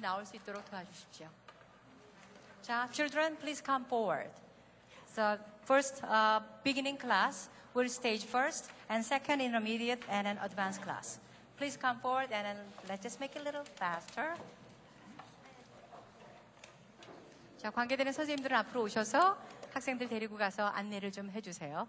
[0.00, 1.28] 나올 수 있도록 도와주십시오.
[2.62, 4.30] 자, children, please come forward.
[5.06, 11.18] So, first, uh, beginning class will stage first, and second, intermediate and an advanced class.
[11.56, 12.58] Please come forward, and then
[12.88, 14.34] let's just make it a little faster.
[17.58, 19.38] 자, 관계되는 선생님들은 앞으로 오셔서
[19.72, 21.88] 학생들 데리고 가서 안내를 좀 해주세요.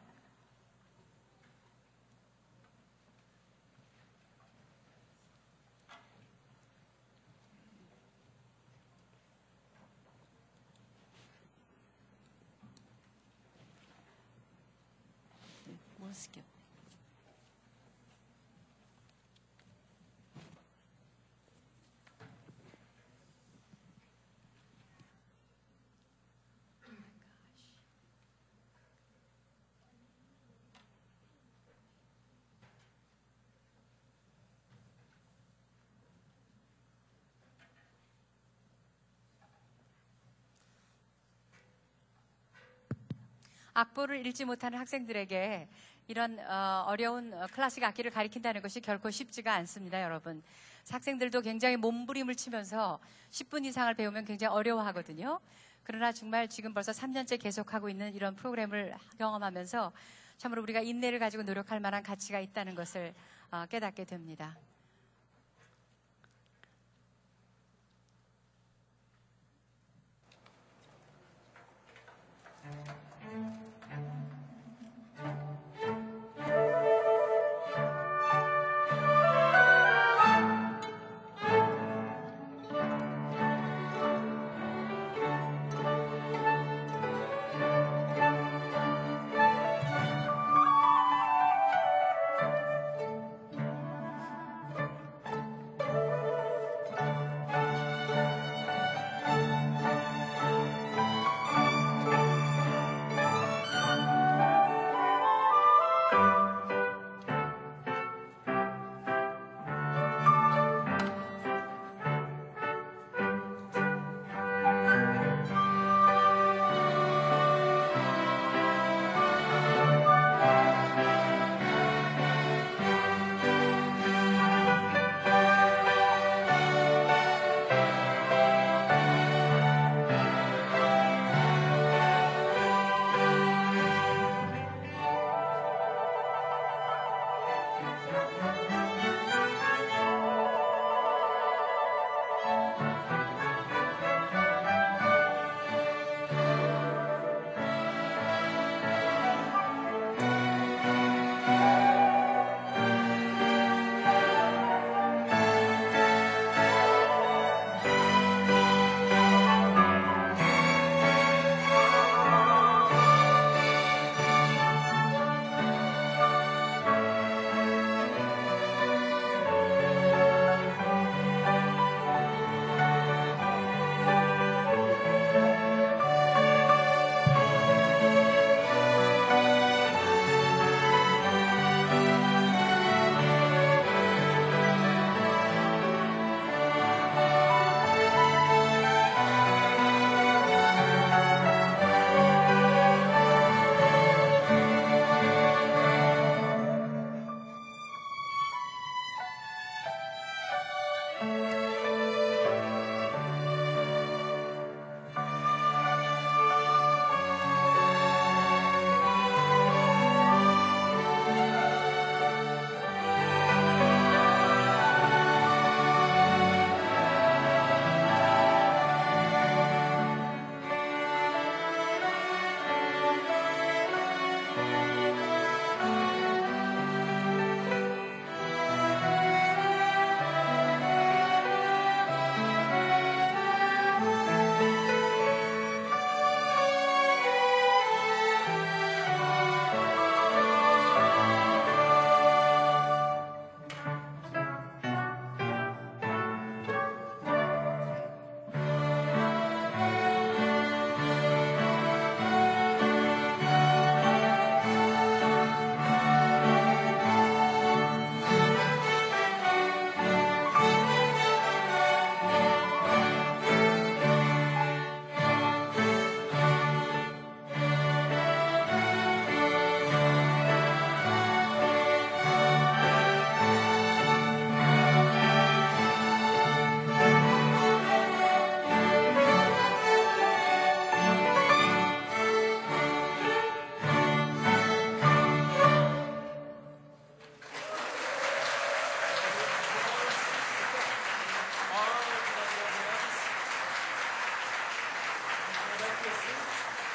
[43.75, 45.69] 악보를 읽지 못하는 학생들에게
[46.09, 50.43] 이런 어, 어려운 어, 클래식 악기를 가리킨다는 것이 결코 쉽지가 않습니다, 여러분.
[50.91, 52.99] 학생들도 굉장히 몸부림을 치면서
[53.31, 55.41] 10분 이상을 배우면 굉장히 어려워하거든요.
[55.85, 59.93] 그러나 정말 지금 벌써 3년째 계속하고 있는 이런 프로그램을 경험하면서
[60.37, 63.15] 참으로 우리가 인내를 가지고 노력할 만한 가치가 있다는 것을
[63.51, 64.57] 어, 깨닫게 됩니다.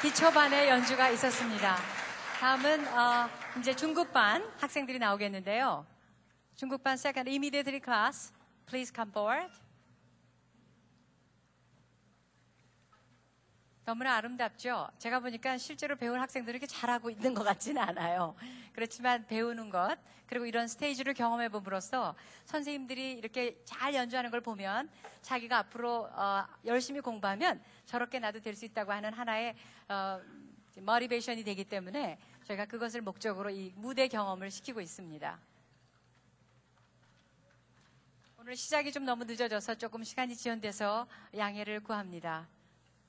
[0.08, 1.76] 기초반의 연주가 있었습니다.
[2.40, 3.28] 다음은 어,
[3.58, 5.84] 이제 중급반 학생들이 나오겠는데요.
[6.56, 8.32] 중급반 second immediately class,
[8.64, 9.52] please come forward.
[13.84, 14.88] 너무나 아름답죠?
[14.98, 18.34] 제가 보니까 실제로 배운 학생들이 이렇게 잘하고 있는 것 같지는 않아요.
[18.72, 22.14] 그렇지만 배우는 것, 그리고 이런 스테이지를 경험해 봄으로써
[22.46, 24.88] 선생님들이 이렇게 잘 연주하는 걸 보면
[25.20, 29.54] 자기가 앞으로 어, 열심히 공부하면 저렇게 나도 될 수 있다고 하는 하나의
[29.88, 30.20] 어,
[30.76, 35.38] 머리베이션이 되기 때문에 저희가 그것을 목적으로 이 무대 경험을 시키고 있습니다.
[38.38, 41.06] 오늘 시작이 좀 너무 늦어져서 조금 시간이 지연돼서
[41.36, 42.46] 양해를 구합니다.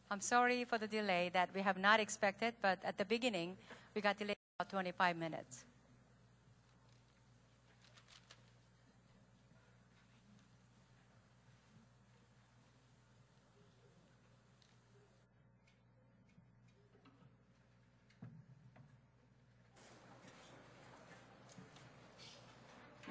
[0.09, 3.57] I'm sorry for the delay that we have not expected, but at the beginning,
[3.95, 5.68] we got delayed about 25 minutes.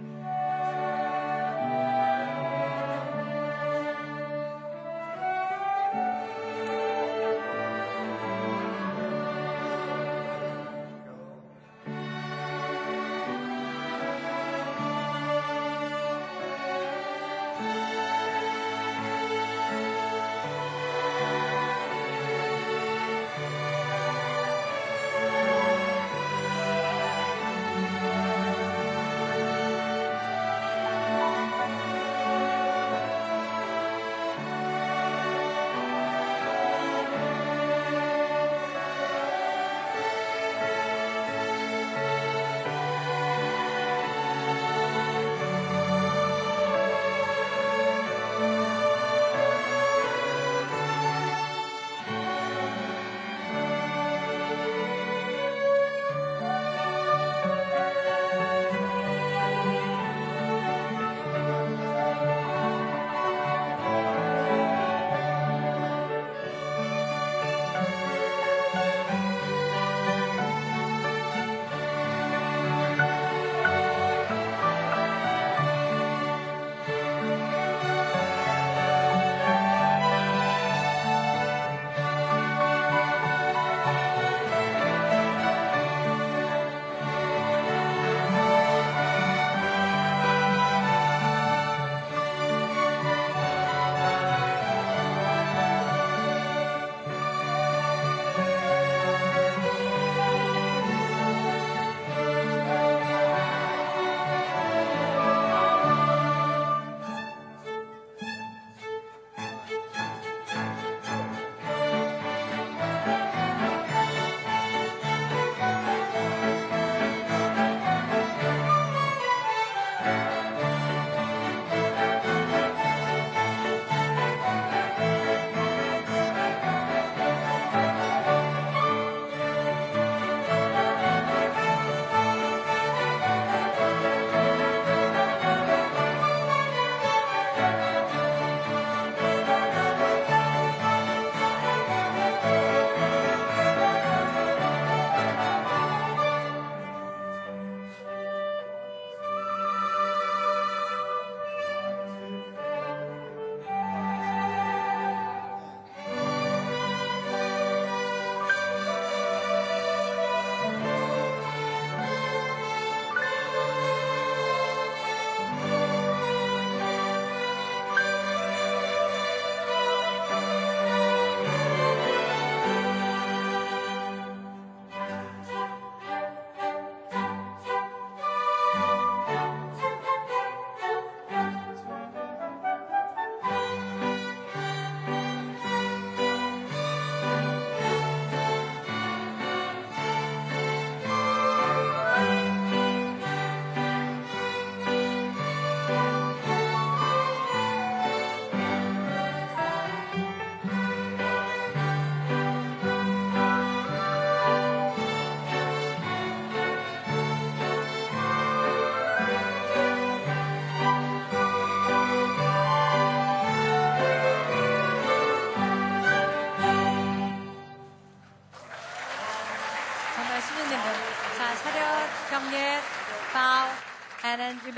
[0.00, 0.77] ああ。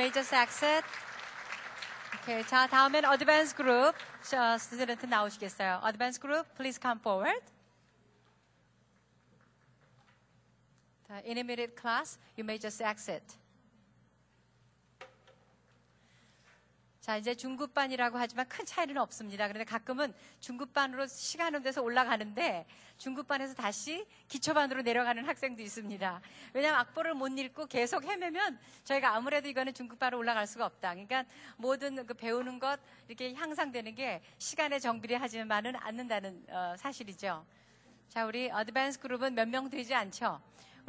[0.00, 0.82] Major success.
[2.22, 3.94] Okay, 자, 다음엔 advance 그룹.
[4.22, 5.80] 저 student 나오시겠어요.
[5.82, 7.44] advance 그룹, please come forward.
[11.08, 13.36] The intermediate class, you may just exit.
[17.00, 19.48] 자, 이제 중급반이라고 하지만 큰 차이는 없습니다.
[19.48, 22.66] 그런데 가끔은 중급반으로 시간은 돼서 올라가는데
[22.98, 26.20] 중급반에서 다시 기초반으로 내려가는 학생도 있습니다.
[26.52, 30.90] 왜냐하면 악보를 못 읽고 계속 헤매면 저희가 아무래도 이거는 중급반으로 올라갈 수가 없다.
[30.90, 31.24] 그러니까
[31.56, 32.78] 모든 그 배우는 것
[33.08, 37.46] 이렇게 향상되는 게 시간에 정비례하지만은 않는다는 어, 사실이죠.
[38.10, 40.38] 자, 우리 어드밴스 그룹은 몇 명 되지 않죠?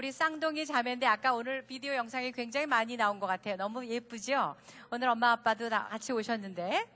[0.01, 3.55] 우리 쌍둥이 자매인데 아까 오늘 비디오 영상이 굉장히 많이 나온 것 같아요.
[3.55, 4.55] 너무 예쁘죠?
[4.89, 6.87] 오늘 엄마 아빠도 다 같이 오셨는데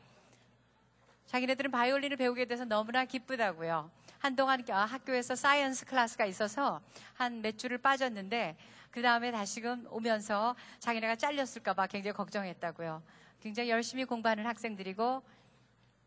[1.27, 3.91] 자기네들은 바이올린을 배우게 돼서 너무나 기쁘다고요.
[4.17, 6.81] 한동안 어, 학교에서 science class가 있어서
[7.13, 8.57] 한 몇 주를 빠졌는데
[8.89, 13.03] 그 다음에 다시금 오면서 자기네가 잘렸을까봐 굉장히 걱정했다고요.
[13.39, 15.21] 굉장히 열심히 공부하는 학생들이고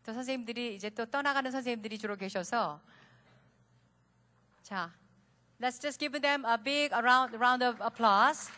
[0.03, 2.81] 또 선생님들이 이제 또 떠나가는 선생님들이 주로 계셔서
[4.63, 4.91] 자,
[5.61, 8.49] let's just give them a big round, round of applause.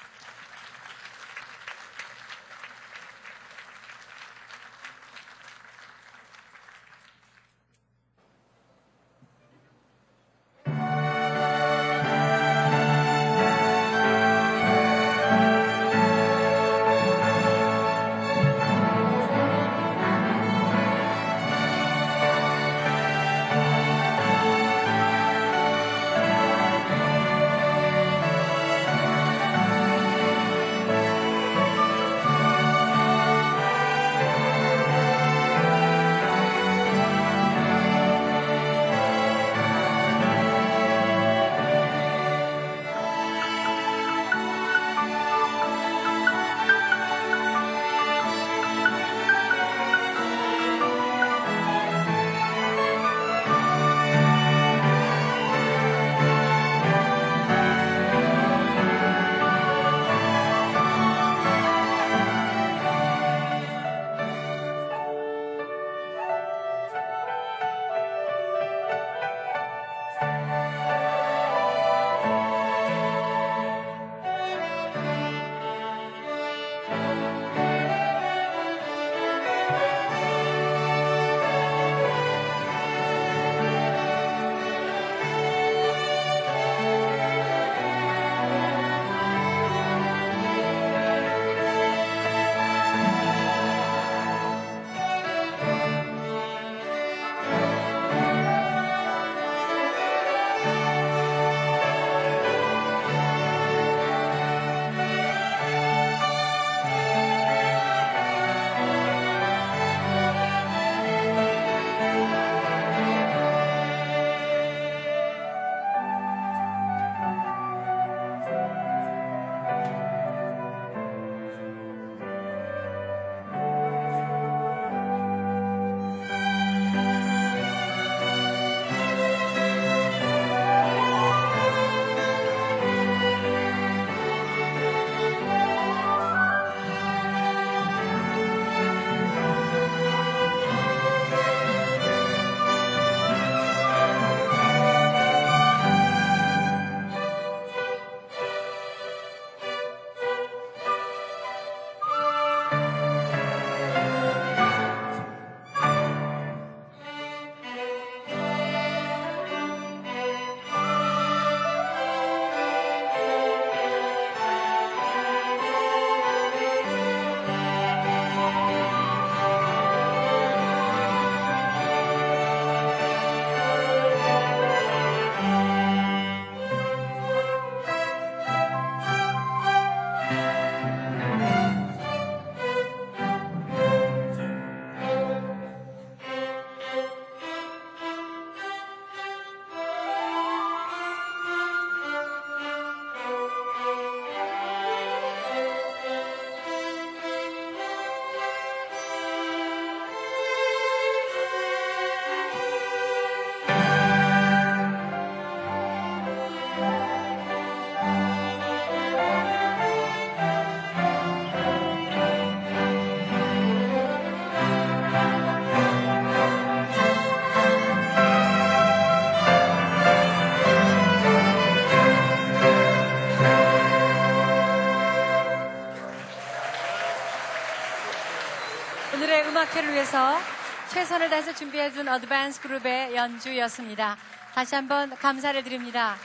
[231.01, 234.17] 최선을 다해서 준비해준 advance 그룹의 연주였습니다.
[234.53, 236.15] 다시 한번 감사를 드립니다.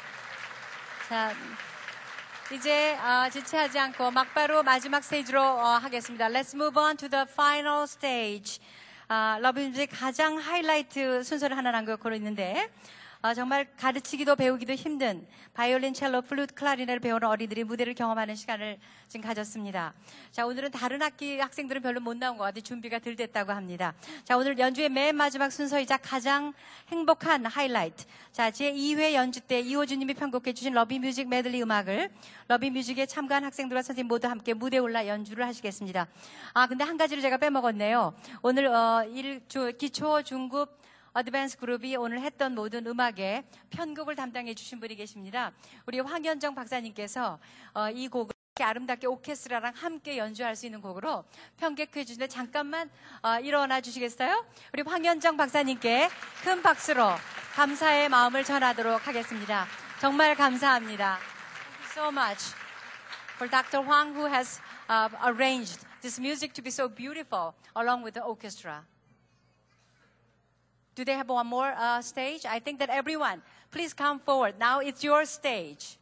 [1.09, 1.33] 자,
[2.53, 6.29] 이제 어, 지체하지 않고 막바로 마지막 스테이지로 어, 하겠습니다.
[6.29, 8.61] Let's move on to the final stage.
[9.09, 12.71] 아, Love-in-Music 가장 하이라이트 순서를 하나 남겨놓고 있는데
[13.23, 18.79] 어, 정말 가르치기도 배우기도 힘든 바이올린, 첼로, 플루트, 클라리넷을 배우는 어린이들이 무대를 경험하는 시간을
[19.09, 19.95] 지금 가졌습니다.
[20.31, 22.61] 자, 오늘은 다른 학기 학생들은 별로 못 나온 것 같아요.
[22.61, 23.95] 준비가 덜 됐다고 합니다.
[24.25, 26.53] 자, 오늘 연주의 맨 마지막 순서이자 가장
[26.89, 28.05] 행복한 하이라이트.
[28.33, 32.11] 자, 제 2회 연주 때 이호주님이 편곡해 주신 Love-in-Music 메들리 음악을
[32.49, 36.07] Love-in-Music에 참가한 학생들과 선생님 모두 함께 무대에 올라 연주를 하시겠습니다.
[36.53, 38.15] 아, 근데 한 가지를 제가 빼먹었네요.
[38.43, 40.86] 오늘 어, 일, 주, 기초, 중급,
[41.17, 45.51] advance 그룹이 오늘 했던 모든 음악에 편곡을 담당해 주신 분이 계십니다.
[45.87, 47.39] 우리 황현정 박사님께서
[47.73, 51.25] 어, 이 곡을 이렇게 아름답게 오케스트라랑 함께 연주할 수 있는 곡으로
[51.57, 52.91] 편곡해 주시는데 잠깐만
[53.23, 54.45] 어, 일어나 주시겠어요?
[54.75, 56.11] 우리 황현정 박사님께
[56.45, 57.09] 큰 박수로
[57.55, 59.67] 감사의 마음을 전하도록 하겠습니다.
[59.99, 61.19] 정말 감사합니다.
[61.95, 62.53] So much
[63.37, 63.83] for Dr.
[63.87, 64.61] Huang who has
[64.91, 68.85] uh, arranged this music to be so beautiful along with the orchestra.
[70.97, 72.47] Do they have one more uh, stage?
[72.47, 74.55] I think that everyone, please come forward.
[74.59, 75.99] Now it's your stage.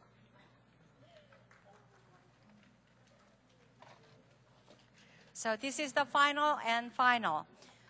[5.33, 7.43] So this is the final and final.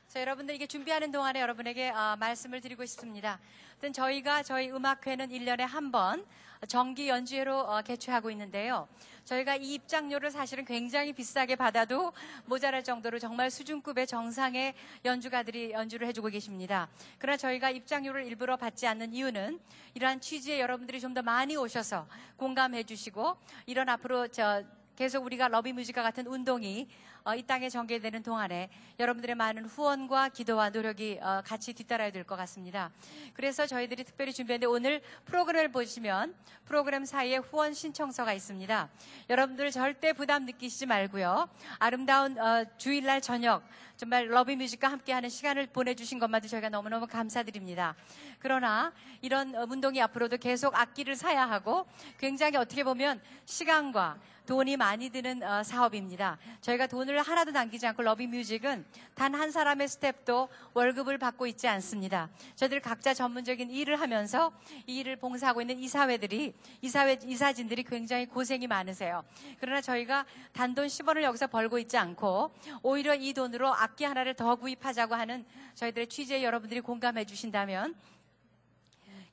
[0.08, 3.40] 자, 여러분들 이게 준비하는 동안에 여러분에게 어, 말씀을 드리고 싶습니다.
[3.74, 6.26] 하여튼 저희가 저희 음악회는 1년에 한 번
[6.68, 8.88] 정기 연주회로 어, 개최하고 있는데요.
[9.26, 12.14] 저희가 이 입장료를 사실은 굉장히 비싸게 받아도
[12.46, 16.88] 모자랄 정도로 정말 수준급의 정상의 연주가들이 연주를 해주고 계십니다.
[17.18, 19.60] 그러나 저희가 입장료를 일부러 받지 않는 이유는
[19.96, 23.38] 이러한 취지에 여러분들이 좀 더 많이 오셔서 공감해 주시고
[23.68, 24.66] 이런 앞으로 저
[24.98, 28.70] 계속 우리가 러비뮤직과 같은 운동이 어, 이 땅에 전개되는 동안에
[29.00, 32.92] 여러분들의 많은 후원과 기도와 노력이 어, 같이 뒤따라야 될 것 같습니다.
[33.34, 36.36] 그래서 저희들이 특별히 준비했는데 오늘 프로그램을 보시면
[36.66, 38.90] 프로그램 사이에 후원 신청서가 있습니다.
[39.30, 41.50] 여러분들 절대 부담 느끼시지 말고요.
[41.80, 43.64] 아름다운 어, 주일날 저녁
[43.98, 47.96] 정말 러비뮤직과 함께하는 시간을 보내주신 것만도 저희가 너무너무 감사드립니다.
[48.40, 51.88] 그러나 이런 어, 운동이 앞으로도 계속 악기를 사야 하고
[52.20, 56.38] 굉장히 어떻게 보면 시간과 돈이 많이 드는 어, 사업입니다.
[56.62, 62.30] 저희가 돈을 하나도 남기지 않고 러비 뮤직은 단 한 사람의 스텝도 월급을 받고 있지 않습니다.
[62.56, 64.52] 저희들 각자 전문적인 일을 하면서
[64.88, 69.24] 이 일을 봉사하고 있는 이사회들이 이사회 이사진들이 굉장히 고생이 많으세요.
[69.60, 72.52] 그러나 저희가 단돈 10원을 여기서 벌고 있지 않고
[72.82, 75.46] 오히려 이 돈으로 악기 하나를 더 구입하자고 하는
[75.76, 77.96] 저희들의 취지에 여러분들이 공감해 주신다면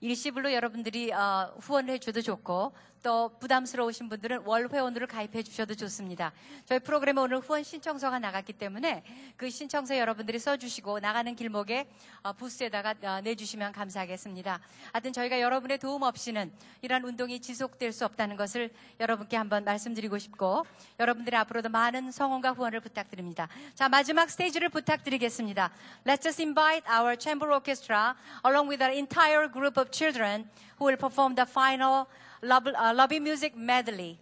[0.00, 2.72] 일시불로 여러분들이 어, 후원을 해줘도 좋고
[3.02, 6.32] 또 부담스러우신 분들은 월 회원으로 가입해 주셔도 좋습니다.
[6.66, 9.02] 저희 프로그램에 오늘 후원 신청서가 나갔기 때문에
[9.36, 11.88] 그 신청서 여러분들이 써주시고 나가는 길목에
[12.22, 14.60] 어, 부스에다가 어, 내주시면 감사하겠습니다.
[14.92, 16.52] 하여튼 저희가 여러분의 도움 없이는
[16.82, 18.70] 이러한 운동이 지속될 수 없다는 것을
[19.00, 20.64] 여러분께 한번 말씀드리고 싶고
[21.00, 23.48] 여러분들의 앞으로도 많은 성원과 후원을 부탁드립니다.
[23.74, 25.72] 자 마지막 스테이지를 부탁드리겠습니다.
[26.06, 28.14] Let's just invite our chamber orchestra
[28.46, 30.48] along with our entire group of children
[30.78, 32.06] who will perform the final
[32.42, 34.18] love, uh, lobby music medley.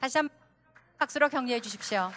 [0.00, 0.36] 다시 한번
[0.98, 2.10] 박수로 격려해 주십시오.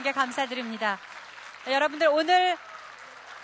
[0.00, 0.98] 여러분께 감사드립니다.
[1.66, 2.56] 여러분들 오늘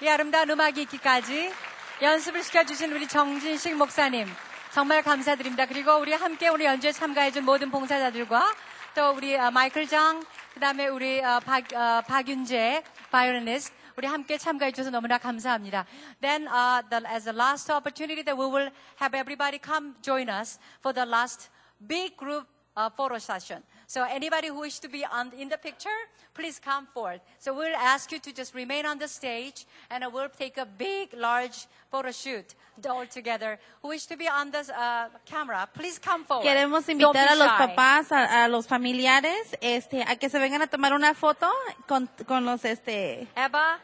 [0.01, 1.53] 이 아름다운 음악이 있기까지
[2.01, 4.27] 연습을 시켜주신 우리 정진식 목사님
[4.73, 5.67] 정말 감사드립니다.
[5.67, 8.55] 그리고 우리 함께 오늘 연주에 참가해준 모든 봉사자들과
[8.95, 10.25] 또 우리 어, 마이클 장,
[10.55, 15.85] 그 다음에 우리 어, 박, 어, 박윤재 바이올리니스트 우리 함께 참가해 주셔서 너무나 감사합니다.
[16.21, 18.71] Then uh, the, as the last opportunity that we will
[19.01, 21.51] have everybody come join us for the last
[21.87, 22.47] big group
[22.77, 23.63] uh, photo session.
[23.87, 25.99] So anybody who wish to be on, in the picture,
[26.35, 27.21] please come forward.
[27.39, 31.15] So we'll ask you to just remain on the stage and we'll take a big,
[31.15, 32.55] large photo shoot
[32.89, 33.59] all together.
[33.83, 36.45] Who wish to be on the uh, camera, please come forward.
[36.45, 40.67] Queremos invitar a los papás, a, a los familiares, este, a que se vengan a
[40.67, 41.49] tomar una foto
[41.87, 43.79] con, con los, este, Eva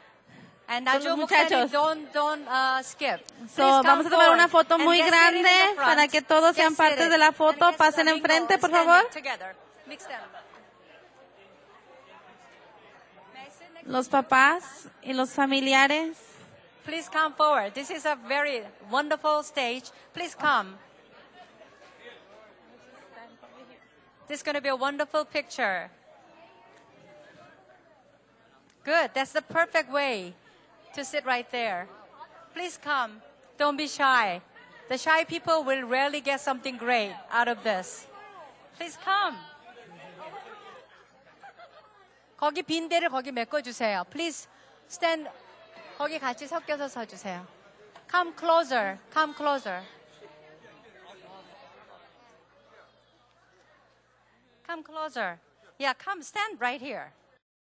[0.69, 1.71] and Nacho muchachos.
[1.71, 3.21] don't, don't uh, skip.
[3.55, 7.33] So, vamos a tomar una foto muy grande para que todos sean parte de la
[7.33, 7.73] foto.
[7.77, 9.09] Pasen enfrente, por favor.
[9.93, 10.21] Mix them.
[13.35, 16.17] May I sit Los papás y los familiares.
[16.83, 17.75] Please come forward.
[17.75, 19.91] This is a very wonderful stage.
[20.15, 20.79] Please come.
[24.29, 25.91] This is going to be a wonderful picture.
[28.85, 29.11] Good.
[29.13, 30.33] That's the perfect way
[30.95, 31.87] to sit right there.
[32.55, 33.21] Please come.
[33.59, 34.41] Don't be shy.
[34.89, 38.07] The shy people will rarely get something great out of this.
[38.79, 39.37] Please come.
[42.43, 44.03] 거기 빈 데를 거기 메꿔주세요.
[44.11, 44.49] Please
[44.91, 45.31] stand.
[45.97, 47.47] 거기 같이 섞여서 서주세요.
[48.11, 48.99] Come closer.
[49.13, 49.85] Come closer.
[54.67, 55.39] Come closer.
[55.79, 57.13] Yeah, come stand right here.